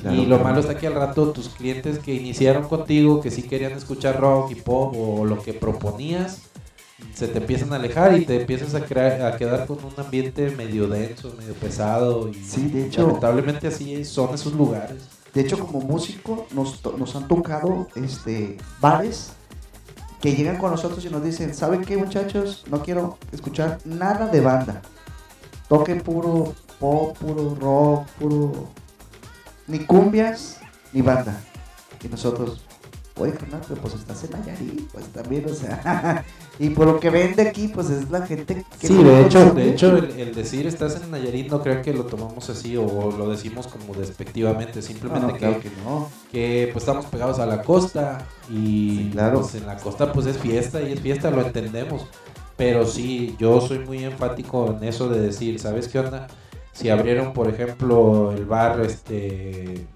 Claro, 0.00 0.16
y 0.16 0.24
lo 0.24 0.38
malo 0.38 0.60
está 0.60 0.74
que 0.78 0.86
al 0.86 0.94
rato 0.94 1.32
tus 1.32 1.50
clientes 1.50 1.98
que 1.98 2.14
iniciaron 2.14 2.66
contigo, 2.66 3.20
que 3.20 3.30
sí 3.30 3.42
querían 3.42 3.72
escuchar 3.72 4.18
rock 4.18 4.52
y 4.52 4.54
pop 4.54 4.94
o 4.96 5.26
lo 5.26 5.42
que 5.42 5.52
proponías, 5.52 6.38
se 7.12 7.28
te 7.28 7.40
empiezan 7.40 7.74
a 7.74 7.76
alejar 7.76 8.16
y 8.18 8.24
te 8.24 8.40
empiezas 8.40 8.74
a, 8.74 8.86
crear, 8.86 9.20
a 9.20 9.36
quedar 9.36 9.66
con 9.66 9.76
un 9.84 9.92
ambiente 9.98 10.48
medio 10.52 10.88
denso, 10.88 11.34
medio 11.38 11.52
pesado. 11.52 12.30
Y 12.30 12.34
Sí, 12.36 12.68
de 12.68 12.86
hecho- 12.86 13.06
lamentablemente 13.06 13.66
así 13.66 14.02
son 14.06 14.34
esos 14.34 14.54
lugares. 14.54 14.96
De 15.34 15.42
hecho, 15.42 15.58
como 15.58 15.80
músico, 15.82 16.46
nos, 16.54 16.80
nos 16.96 17.14
han 17.16 17.28
tocado 17.28 17.86
este, 17.96 18.56
bares 18.80 19.32
que 20.24 20.34
llegan 20.34 20.56
con 20.56 20.70
nosotros 20.70 21.04
y 21.04 21.10
nos 21.10 21.22
dicen, 21.22 21.54
¿saben 21.54 21.84
qué 21.84 21.98
muchachos? 21.98 22.64
No 22.70 22.82
quiero 22.82 23.18
escuchar 23.30 23.78
nada 23.84 24.26
de 24.26 24.40
banda. 24.40 24.80
Toquen 25.68 26.00
puro 26.00 26.54
pop, 26.80 27.14
puro 27.18 27.54
rock, 27.60 28.08
puro... 28.18 28.68
Ni 29.66 29.80
cumbias, 29.80 30.60
ni 30.94 31.02
banda. 31.02 31.38
Y 32.02 32.08
nosotros, 32.08 32.62
oye, 33.16 33.32
carnal, 33.32 33.60
pero 33.68 33.80
pues 33.80 33.94
estás 33.94 34.24
en 34.24 34.30
Nayarit, 34.32 34.88
pues 34.90 35.06
también, 35.06 35.44
o 35.46 35.54
sea... 35.54 36.24
y 36.58 36.70
por 36.70 36.86
lo 36.86 37.00
que 37.00 37.10
vende 37.10 37.42
aquí, 37.48 37.68
pues 37.68 37.90
es 37.90 38.10
la 38.10 38.26
gente 38.26 38.64
que... 38.80 38.88
Sí, 38.88 39.02
de 39.02 39.22
hecho, 39.22 39.52
de 39.52 39.70
hecho 39.70 39.96
el, 39.96 40.10
el 40.18 40.34
decir 40.34 40.66
estás 40.66 41.00
en 41.00 41.10
Nayarit 41.10 41.50
no 41.50 41.62
creo 41.62 41.82
que 41.82 41.92
lo 41.92 42.04
tomamos 42.04 42.50
así 42.50 42.76
o 42.76 43.12
lo 43.16 43.30
decimos 43.30 43.68
como 43.68 43.94
despectivamente, 43.94 44.82
simplemente 44.82 45.26
no, 45.26 45.32
que 45.32 45.38
claro 45.38 45.60
que 45.60 45.70
no. 45.84 46.10
que 46.32 46.70
pues 46.72 46.82
estamos 46.82 47.06
pegados 47.06 47.38
a 47.38 47.46
la 47.46 47.62
costa 47.62 48.26
y 48.50 49.04
Sí, 49.04 49.10
claro. 49.12 49.40
pues, 49.40 49.54
en 49.54 49.66
la 49.66 49.76
costa 49.76 50.12
pues 50.12 50.26
es 50.26 50.38
fiesta 50.38 50.82
y 50.82 50.92
es 50.92 51.00
fiesta, 51.00 51.30
lo 51.30 51.42
entendemos. 51.42 52.06
Pero 52.56 52.86
sí, 52.86 53.36
yo 53.38 53.60
soy 53.60 53.80
muy 53.80 54.04
enfático 54.04 54.76
en 54.76 54.84
eso 54.84 55.08
de 55.08 55.20
decir, 55.20 55.58
¿sabes 55.58 55.88
qué 55.88 55.98
onda? 55.98 56.28
Si 56.72 56.88
abrieron, 56.88 57.32
por 57.32 57.48
ejemplo, 57.48 58.32
el 58.32 58.44
bar, 58.44 58.80
este, 58.80 59.86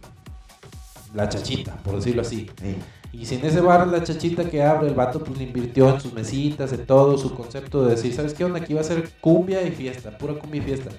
La 1.14 1.28
Chachita, 1.28 1.76
por 1.76 1.96
decirlo 1.96 2.22
así. 2.22 2.50
Ey. 2.62 2.76
Y 3.12 3.25
si 3.25 3.37
en 3.37 3.47
ese 3.47 3.61
bar 3.61 3.87
La 3.88 4.03
Chachita 4.03 4.44
que 4.49 4.62
abre, 4.62 4.88
el 4.88 4.94
vato 4.94 5.21
pues 5.25 5.38
le 5.38 5.44
invirtió 5.44 5.88
en 5.94 6.01
sus 6.01 6.12
mesitas, 6.12 6.73
en 6.73 6.85
todo 6.85 7.16
su 7.16 7.35
concepto 7.35 7.85
de 7.85 7.92
decir, 7.94 8.12
¿sabes 8.14 8.35
qué 8.35 8.44
onda? 8.44 8.59
Aquí 8.61 8.75
va 8.75 8.83
a 8.83 8.85
ser 8.85 9.09
cumbia 9.21 9.62
y 9.62 9.71
fiesta, 9.71 10.16
pura 10.18 10.35
cumbia 10.35 10.61
y 10.61 10.64
fiesta. 10.64 10.90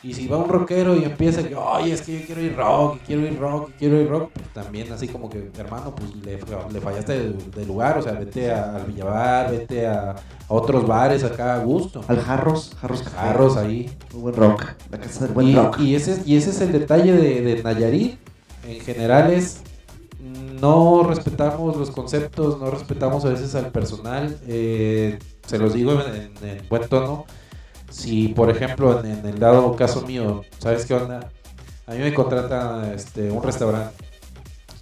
Y 0.00 0.14
si 0.14 0.28
va 0.28 0.36
un 0.36 0.48
rockero 0.48 0.94
y 0.94 1.02
empieza 1.02 1.42
que, 1.42 1.56
oye, 1.56 1.92
es 1.92 2.02
que 2.02 2.20
yo 2.20 2.26
quiero 2.26 2.40
ir 2.42 2.54
rock, 2.54 2.98
quiero 3.04 3.22
ir 3.26 3.36
rock, 3.36 3.70
quiero 3.76 4.00
ir 4.00 4.08
rock, 4.08 4.30
pues 4.32 4.46
también 4.52 4.92
así 4.92 5.08
como 5.08 5.28
que, 5.28 5.50
hermano, 5.58 5.92
pues 5.96 6.14
le, 6.24 6.38
le 6.72 6.80
fallaste 6.80 7.12
de, 7.18 7.32
de 7.32 7.66
lugar, 7.66 7.98
o 7.98 8.02
sea, 8.02 8.12
vete 8.12 8.52
a- 8.52 8.76
al 8.76 8.84
Villabar, 8.84 9.50
vete 9.50 9.88
a, 9.88 10.10
a 10.12 10.16
otros 10.46 10.86
bares 10.86 11.24
acá 11.24 11.54
a 11.56 11.58
gusto. 11.64 12.04
Al 12.06 12.20
Jarros, 12.20 12.76
Jarros 12.80 13.02
Café. 13.02 13.16
Jarros 13.16 13.56
ahí. 13.56 13.90
Muy 14.12 14.22
buen 14.22 14.36
rock. 14.36 14.66
La 14.92 14.98
casa 14.98 15.24
del 15.24 15.34
buen 15.34 15.48
Y, 15.48 15.54
rock. 15.56 15.80
y 15.80 15.94
ese, 15.96 16.22
y 16.24 16.36
ese 16.36 16.50
es 16.50 16.60
el 16.60 16.70
detalle 16.70 17.12
de, 17.14 17.40
de 17.40 17.62
Nayarit. 17.64 18.18
En 18.68 18.78
general 18.80 19.32
es, 19.32 19.62
no 20.18 21.02
respetamos 21.04 21.76
los 21.76 21.90
conceptos, 21.90 22.58
no 22.58 22.70
respetamos 22.70 23.24
a 23.24 23.30
veces 23.30 23.54
al 23.54 23.70
personal. 23.72 24.40
eh, 24.46 25.18
se 25.46 25.58
los 25.58 25.72
digo 25.74 25.92
en, 26.02 26.14
en- 26.42 26.44
en 26.44 26.68
buen 26.68 26.88
tono. 26.88 27.24
Si, 27.90 28.28
por 28.30 28.50
ejemplo, 28.50 29.00
en, 29.00 29.06
en 29.20 29.26
el 29.26 29.38
dado 29.38 29.76
caso 29.76 30.02
mío, 30.02 30.48
¿sabes 30.58 30.86
qué 30.86 30.94
onda? 30.94 31.34
A 31.86 31.94
mí 31.94 32.00
me 32.00 32.14
contrata 32.14 32.92
este, 32.94 33.30
un 33.30 33.42
restaurante 33.42 33.96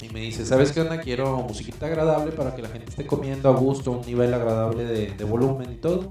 y 0.01 0.11
me 0.11 0.21
dice, 0.21 0.45
¿sabes 0.47 0.73
qué 0.73 0.81
onda? 0.83 1.01
Quiero 1.01 1.43
musiquita 1.43 1.87
agradable 1.87 2.33
para 2.33 2.55
que 2.55 2.63
la 2.63 2.69
gente 2.69 2.91
esté 2.91 3.07
comiendo 3.07 3.49
a 3.49 3.53
gusto, 3.55 3.93
un 3.93 4.03
nivel 4.07 4.35
agradable 4.35 4.85
de, 4.85 5.13
de 5.15 5.25
volumen 5.25 5.73
y 5.73 5.77
todo. 5.79 6.09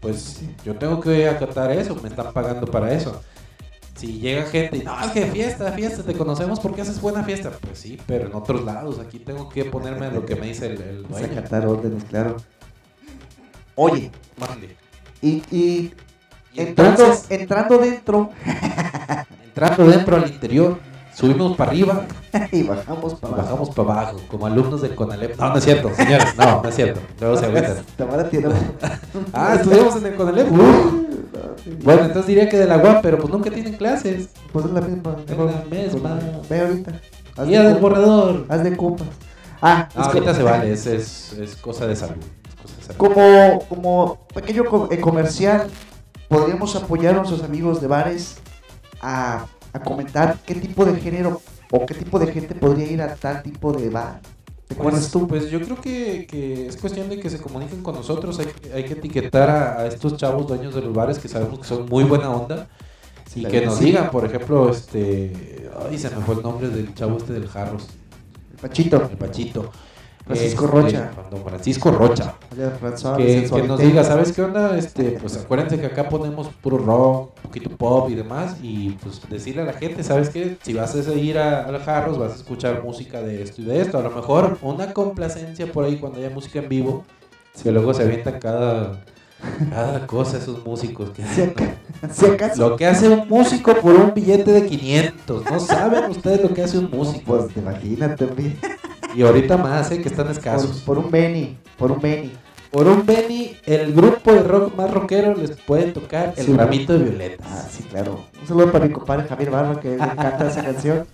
Pues 0.00 0.40
yo 0.64 0.78
tengo 0.78 1.00
que 1.00 1.28
acatar 1.28 1.72
eso, 1.72 1.96
me 1.96 2.08
están 2.08 2.32
pagando 2.32 2.70
para 2.70 2.92
eso. 2.94 3.22
Si 3.98 4.20
llega 4.20 4.44
gente 4.46 4.76
y 4.76 4.82
no, 4.84 4.98
es 5.00 5.10
que 5.10 5.26
fiesta, 5.26 5.72
fiesta, 5.72 6.04
te 6.04 6.14
conocemos 6.14 6.60
porque 6.60 6.82
haces 6.82 7.00
buena 7.00 7.24
fiesta. 7.24 7.50
Pues 7.60 7.80
sí, 7.80 7.98
pero 8.06 8.28
en 8.28 8.34
otros 8.34 8.64
lados, 8.64 9.00
aquí 9.00 9.18
tengo 9.18 9.48
que 9.48 9.64
ponerme 9.64 10.06
a 10.06 10.10
lo 10.12 10.24
que 10.24 10.36
me 10.36 10.46
dice 10.46 10.66
el, 10.66 10.80
el 10.80 11.02
dueño. 11.08 11.26
acatar 11.26 11.66
órdenes, 11.66 12.04
claro. 12.04 12.36
Oye, 13.74 14.12
Mande. 14.36 14.76
y, 15.20 15.42
y 15.50 15.94
Y 16.52 16.60
entrando, 16.60 17.02
entonces, 17.02 17.30
entrando 17.30 17.78
dentro 17.78 18.30
entrando 19.44 19.86
dentro 19.88 20.16
al 20.16 20.28
interior, 20.28 20.78
subimos 21.18 21.56
para 21.56 21.70
arriba 21.70 22.06
y 22.52 22.62
bajamos 22.62 23.14
para 23.14 23.34
abajo. 23.34 23.42
bajamos 23.48 23.70
para 23.70 23.92
abajo, 23.92 24.20
como 24.30 24.46
alumnos 24.46 24.82
del 24.82 24.94
CONALEP. 24.94 25.36
No, 25.36 25.48
no 25.50 25.56
es 25.58 25.64
cierto, 25.64 25.90
señores, 25.94 26.36
no, 26.36 26.62
no 26.62 26.68
es 26.68 26.74
cierto. 26.74 27.00
Luego 27.20 27.36
se 27.36 27.46
agüitan. 27.46 27.76
Ah, 29.32 29.54
estudiamos 29.56 29.96
en 29.96 30.06
el 30.06 30.14
CONALEP. 30.14 30.52
Uh. 30.52 31.04
Bueno, 31.82 32.02
entonces 32.02 32.26
diría 32.26 32.48
que 32.48 32.56
de 32.58 32.66
la 32.66 32.78
UAP, 32.78 33.02
pero 33.02 33.18
pues 33.18 33.32
nunca 33.32 33.50
tienen 33.50 33.74
clases. 33.74 34.30
Pues 34.52 34.64
es 34.66 34.70
la 34.72 34.80
misma. 34.80 35.16
Es 35.26 35.36
la 35.36 36.14
misma. 36.14 36.18
Ve 36.48 36.60
ahorita. 36.60 37.00
Haz 37.36 37.46
Guía 37.46 37.62
de 37.62 37.68
del 37.68 37.78
borrador. 37.78 38.46
Haz 38.48 38.62
de 38.64 38.76
compas. 38.76 39.08
Ah, 39.60 39.88
No, 39.94 40.02
es 40.02 40.08
que- 40.08 40.18
ahorita 40.18 40.34
se 40.34 40.42
vale, 40.42 40.72
es, 40.72 40.86
es, 40.86 41.32
es 41.34 41.56
cosa 41.56 41.86
de 41.86 41.96
salud. 41.96 42.14
cosa 42.62 42.76
de 42.76 42.82
salud. 42.82 42.96
Como, 42.96 43.58
como 43.68 44.26
pequeño 44.34 44.64
eh, 44.90 45.00
comercial, 45.00 45.68
podríamos 46.28 46.74
apoyar 46.76 47.14
a 47.14 47.16
nuestros 47.18 47.42
amigos 47.42 47.80
de 47.80 47.88
bares 47.88 48.36
a, 49.02 49.46
a 49.72 49.80
comentar 49.80 50.38
qué 50.46 50.54
tipo 50.54 50.84
de 50.84 51.00
género 51.00 51.40
o 51.70 51.84
qué 51.86 51.94
tipo 51.94 52.18
de 52.18 52.32
gente 52.32 52.54
podría 52.54 52.90
ir 52.90 53.02
a 53.02 53.14
tal 53.14 53.42
tipo 53.42 53.72
de 53.72 53.90
bar. 53.90 54.20
¿Te 54.66 54.74
acuerdas 54.74 55.00
Pues, 55.02 55.12
tú? 55.12 55.26
pues 55.28 55.50
yo 55.50 55.60
creo 55.62 55.80
que, 55.80 56.26
que 56.26 56.66
es 56.66 56.76
cuestión 56.76 57.08
de 57.08 57.18
que 57.18 57.30
se 57.30 57.38
comuniquen 57.38 57.82
con 57.82 57.94
nosotros. 57.94 58.38
Hay, 58.38 58.46
que- 58.46 58.72
hay 58.72 58.84
que 58.84 58.92
etiquetar 58.94 59.48
a, 59.48 59.80
a 59.80 59.86
estos 59.86 60.16
chavos 60.16 60.46
dueños 60.46 60.74
de 60.74 60.82
los 60.82 60.92
bares 60.92 61.18
que 61.18 61.28
sabemos 61.28 61.60
que 61.60 61.64
son 61.66 61.86
muy 61.88 62.04
buena 62.04 62.30
onda. 62.30 62.68
Sí, 63.30 63.40
y 63.42 63.44
que 63.46 63.64
nos 63.64 63.76
sí. 63.78 63.86
digan, 63.86 64.10
por 64.10 64.24
ejemplo, 64.24 64.70
este. 64.70 65.70
Ay, 65.90 65.98
se 65.98 66.10
me 66.10 66.16
fue 66.22 66.34
el 66.34 66.42
nombre 66.42 66.68
del 66.68 66.94
chavo 66.94 67.16
este 67.18 67.32
del 67.34 67.48
Jarros. 67.48 67.86
Pachito. 68.60 69.08
El 69.10 69.16
Pachito. 69.18 69.70
Francisco 70.28 70.64
Este, 70.66 70.76
Rocha. 70.76 71.10
Don 71.30 71.42
Francisco 71.44 71.90
Rocha. 71.90 72.34
Que, 73.16 73.48
que 73.50 73.62
nos 73.62 73.80
diga, 73.80 74.04
¿sabes 74.04 74.32
qué 74.32 74.42
onda? 74.42 74.76
Este, 74.78 75.12
pues 75.20 75.36
acuérdense 75.36 75.80
que 75.80 75.86
acá 75.86 76.08
ponemos 76.08 76.48
puro 76.62 76.78
rock, 76.78 77.30
un 77.36 77.42
poquito 77.42 77.70
pop 77.70 78.10
y 78.10 78.14
demás. 78.14 78.56
Y 78.62 78.90
pues 79.02 79.20
decirle 79.28 79.62
a 79.62 79.64
la 79.64 79.72
gente, 79.72 80.02
¿sabes 80.04 80.28
qué? 80.28 80.56
Si 80.62 80.74
vas 80.74 80.94
a 80.94 81.14
ir 81.14 81.38
a, 81.38 81.70
los 81.72 81.82
jarros, 81.82 82.18
vas 82.18 82.32
a 82.32 82.36
escuchar 82.36 82.82
música 82.84 83.20
de 83.22 83.42
esto 83.42 83.62
y 83.62 83.64
de 83.64 83.80
esto. 83.80 83.98
A 83.98 84.02
lo 84.02 84.10
mejor 84.10 84.58
una 84.62 84.92
complacencia 84.92 85.72
por 85.72 85.84
ahí 85.84 85.96
cuando 85.96 86.18
haya 86.18 86.30
música 86.30 86.58
en 86.60 86.68
vivo. 86.68 87.04
Que 87.62 87.72
luego 87.72 87.92
se 87.92 88.04
avientan 88.04 88.38
cada, 88.38 89.00
cada 89.70 90.06
cosa 90.06 90.36
esos 90.38 90.64
músicos. 90.64 91.10
que- 91.10 91.24
Si 91.24 91.42
aca- 91.42 91.74
si 92.12 92.26
acaso. 92.26 92.68
Lo 92.68 92.76
que 92.76 92.86
hace 92.86 93.08
un 93.08 93.26
músico 93.28 93.74
por 93.76 93.94
un 93.94 94.12
billete 94.14 94.52
de 94.52 94.66
500. 94.66 95.44
No 95.50 95.58
saben 95.58 96.10
ustedes 96.10 96.42
lo 96.42 96.54
que 96.54 96.62
hace 96.62 96.78
un 96.78 96.88
músico. 96.90 97.36
Pues 97.38 97.56
imagínate. 97.56 98.28
Y 99.18 99.22
ahorita 99.24 99.56
más, 99.56 99.90
¿eh? 99.90 100.00
Que 100.00 100.08
están 100.08 100.28
escasos. 100.30 100.82
por 100.86 100.96
un 100.96 101.10
Benny. 101.10 101.58
Por 101.76 101.90
un 101.90 102.00
Benny. 102.00 102.30
Por 102.70 102.86
un 102.86 103.04
Benny, 103.04 103.56
el 103.66 103.92
grupo 103.92 104.32
de 104.32 104.44
rock 104.44 104.76
más 104.76 104.92
rockero 104.92 105.34
les 105.34 105.50
puede 105.56 105.90
tocar 105.90 106.34
el 106.36 106.46
Sí. 106.46 106.52
ramito 106.52 106.92
de 106.96 107.00
violetas. 107.04 107.46
Ah, 107.50 107.66
sí, 107.68 107.82
claro. 107.82 108.24
Un 108.40 108.46
saludo 108.46 108.70
para 108.70 108.86
mi 108.86 108.92
compadre 108.92 109.26
Javier 109.26 109.50
Barba, 109.50 109.80
que 109.80 109.88
le 109.88 109.94
encanta 109.96 110.46
esa 110.48 110.62
canción. 110.72 111.04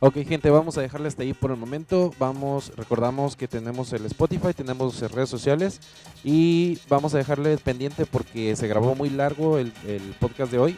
Ok, 0.00 0.16
gente, 0.28 0.50
vamos 0.50 0.76
a 0.76 0.82
dejarle 0.82 1.08
hasta 1.08 1.22
ahí 1.22 1.32
por 1.32 1.50
el 1.52 1.56
momento. 1.56 2.12
Vamos, 2.18 2.70
recordamos 2.76 3.34
que 3.34 3.48
tenemos 3.48 3.94
el 3.94 4.04
Spotify, 4.04 4.52
tenemos 4.54 5.00
redes 5.10 5.30
sociales 5.30 5.80
y 6.22 6.78
vamos 6.90 7.14
a 7.14 7.16
dejarle 7.16 7.56
pendiente 7.56 8.04
porque 8.04 8.54
se 8.56 8.68
grabó 8.68 8.94
muy 8.94 9.08
largo 9.08 9.56
el, 9.56 9.72
el 9.86 10.02
podcast 10.20 10.52
de 10.52 10.58
hoy 10.58 10.76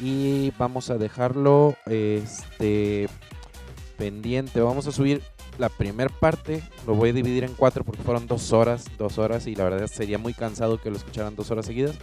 y 0.00 0.52
vamos 0.58 0.90
a 0.90 0.98
dejarlo 0.98 1.76
este 1.86 3.08
pendiente. 3.98 4.60
Vamos 4.60 4.88
a 4.88 4.90
subir 4.92 5.22
la 5.58 5.68
primera 5.68 6.10
parte, 6.10 6.62
lo 6.86 6.94
voy 6.94 7.10
a 7.10 7.12
dividir 7.12 7.44
en 7.44 7.54
cuatro 7.54 7.84
porque 7.84 8.02
fueron 8.02 8.26
dos 8.26 8.52
horas, 8.52 8.84
dos 8.98 9.18
horas 9.18 9.46
y 9.46 9.54
la 9.54 9.64
verdad 9.64 9.86
sería 9.86 10.18
muy 10.18 10.34
cansado 10.34 10.80
que 10.80 10.90
lo 10.90 10.96
escucharan 10.96 11.36
dos 11.36 11.50
horas 11.50 11.66
seguidas 11.66 11.96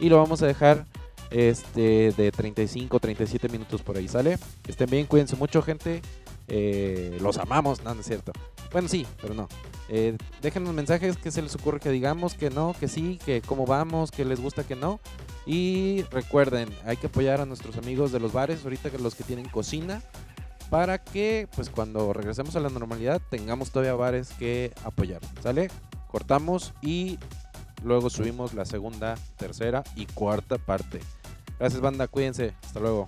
y 0.00 0.08
lo 0.08 0.18
vamos 0.18 0.42
a 0.42 0.46
dejar 0.46 0.86
este 1.30 2.12
de 2.12 2.30
35, 2.30 3.00
37 3.00 3.48
minutos 3.48 3.82
por 3.82 3.96
ahí, 3.96 4.08
¿sale? 4.08 4.38
Estén 4.66 4.90
bien, 4.90 5.06
cuídense 5.06 5.36
mucho, 5.36 5.62
gente. 5.62 6.02
Eh, 6.48 7.18
los 7.20 7.38
amamos, 7.38 7.82
no, 7.82 7.94
no 7.94 8.00
es 8.00 8.06
cierto. 8.06 8.32
Bueno, 8.72 8.88
sí, 8.88 9.06
pero 9.20 9.34
no. 9.34 9.48
Eh, 9.88 10.16
déjenos 10.40 10.74
mensajes 10.74 11.16
que 11.16 11.30
se 11.30 11.42
les 11.42 11.54
ocurre 11.54 11.80
que 11.80 11.90
digamos, 11.90 12.34
que 12.34 12.50
no, 12.50 12.74
que 12.78 12.88
sí, 12.88 13.18
que 13.24 13.42
cómo 13.42 13.66
vamos, 13.66 14.10
que 14.10 14.24
les 14.24 14.40
gusta, 14.40 14.64
que 14.64 14.76
no. 14.76 15.00
Y 15.46 16.04
recuerden, 16.10 16.68
hay 16.84 16.96
que 16.96 17.08
apoyar 17.08 17.40
a 17.40 17.46
nuestros 17.46 17.76
amigos 17.76 18.12
de 18.12 18.20
los 18.20 18.32
bares, 18.32 18.64
ahorita 18.64 18.90
que 18.90 18.98
los 18.98 19.14
que 19.14 19.24
tienen 19.24 19.48
cocina, 19.48 20.02
para 20.72 20.96
que 20.96 21.46
pues 21.54 21.68
cuando 21.68 22.14
regresemos 22.14 22.56
a 22.56 22.60
la 22.60 22.70
normalidad 22.70 23.20
tengamos 23.28 23.72
todavía 23.72 23.92
bares 23.92 24.30
que 24.38 24.72
apoyar. 24.84 25.20
¿Sale? 25.42 25.70
Cortamos 26.10 26.72
y 26.80 27.18
luego 27.84 28.08
subimos 28.08 28.54
la 28.54 28.64
segunda, 28.64 29.16
tercera 29.36 29.84
y 29.96 30.06
cuarta 30.06 30.56
parte. 30.56 31.00
Gracias 31.58 31.82
banda, 31.82 32.08
cuídense. 32.08 32.54
Hasta 32.64 32.80
luego. 32.80 33.06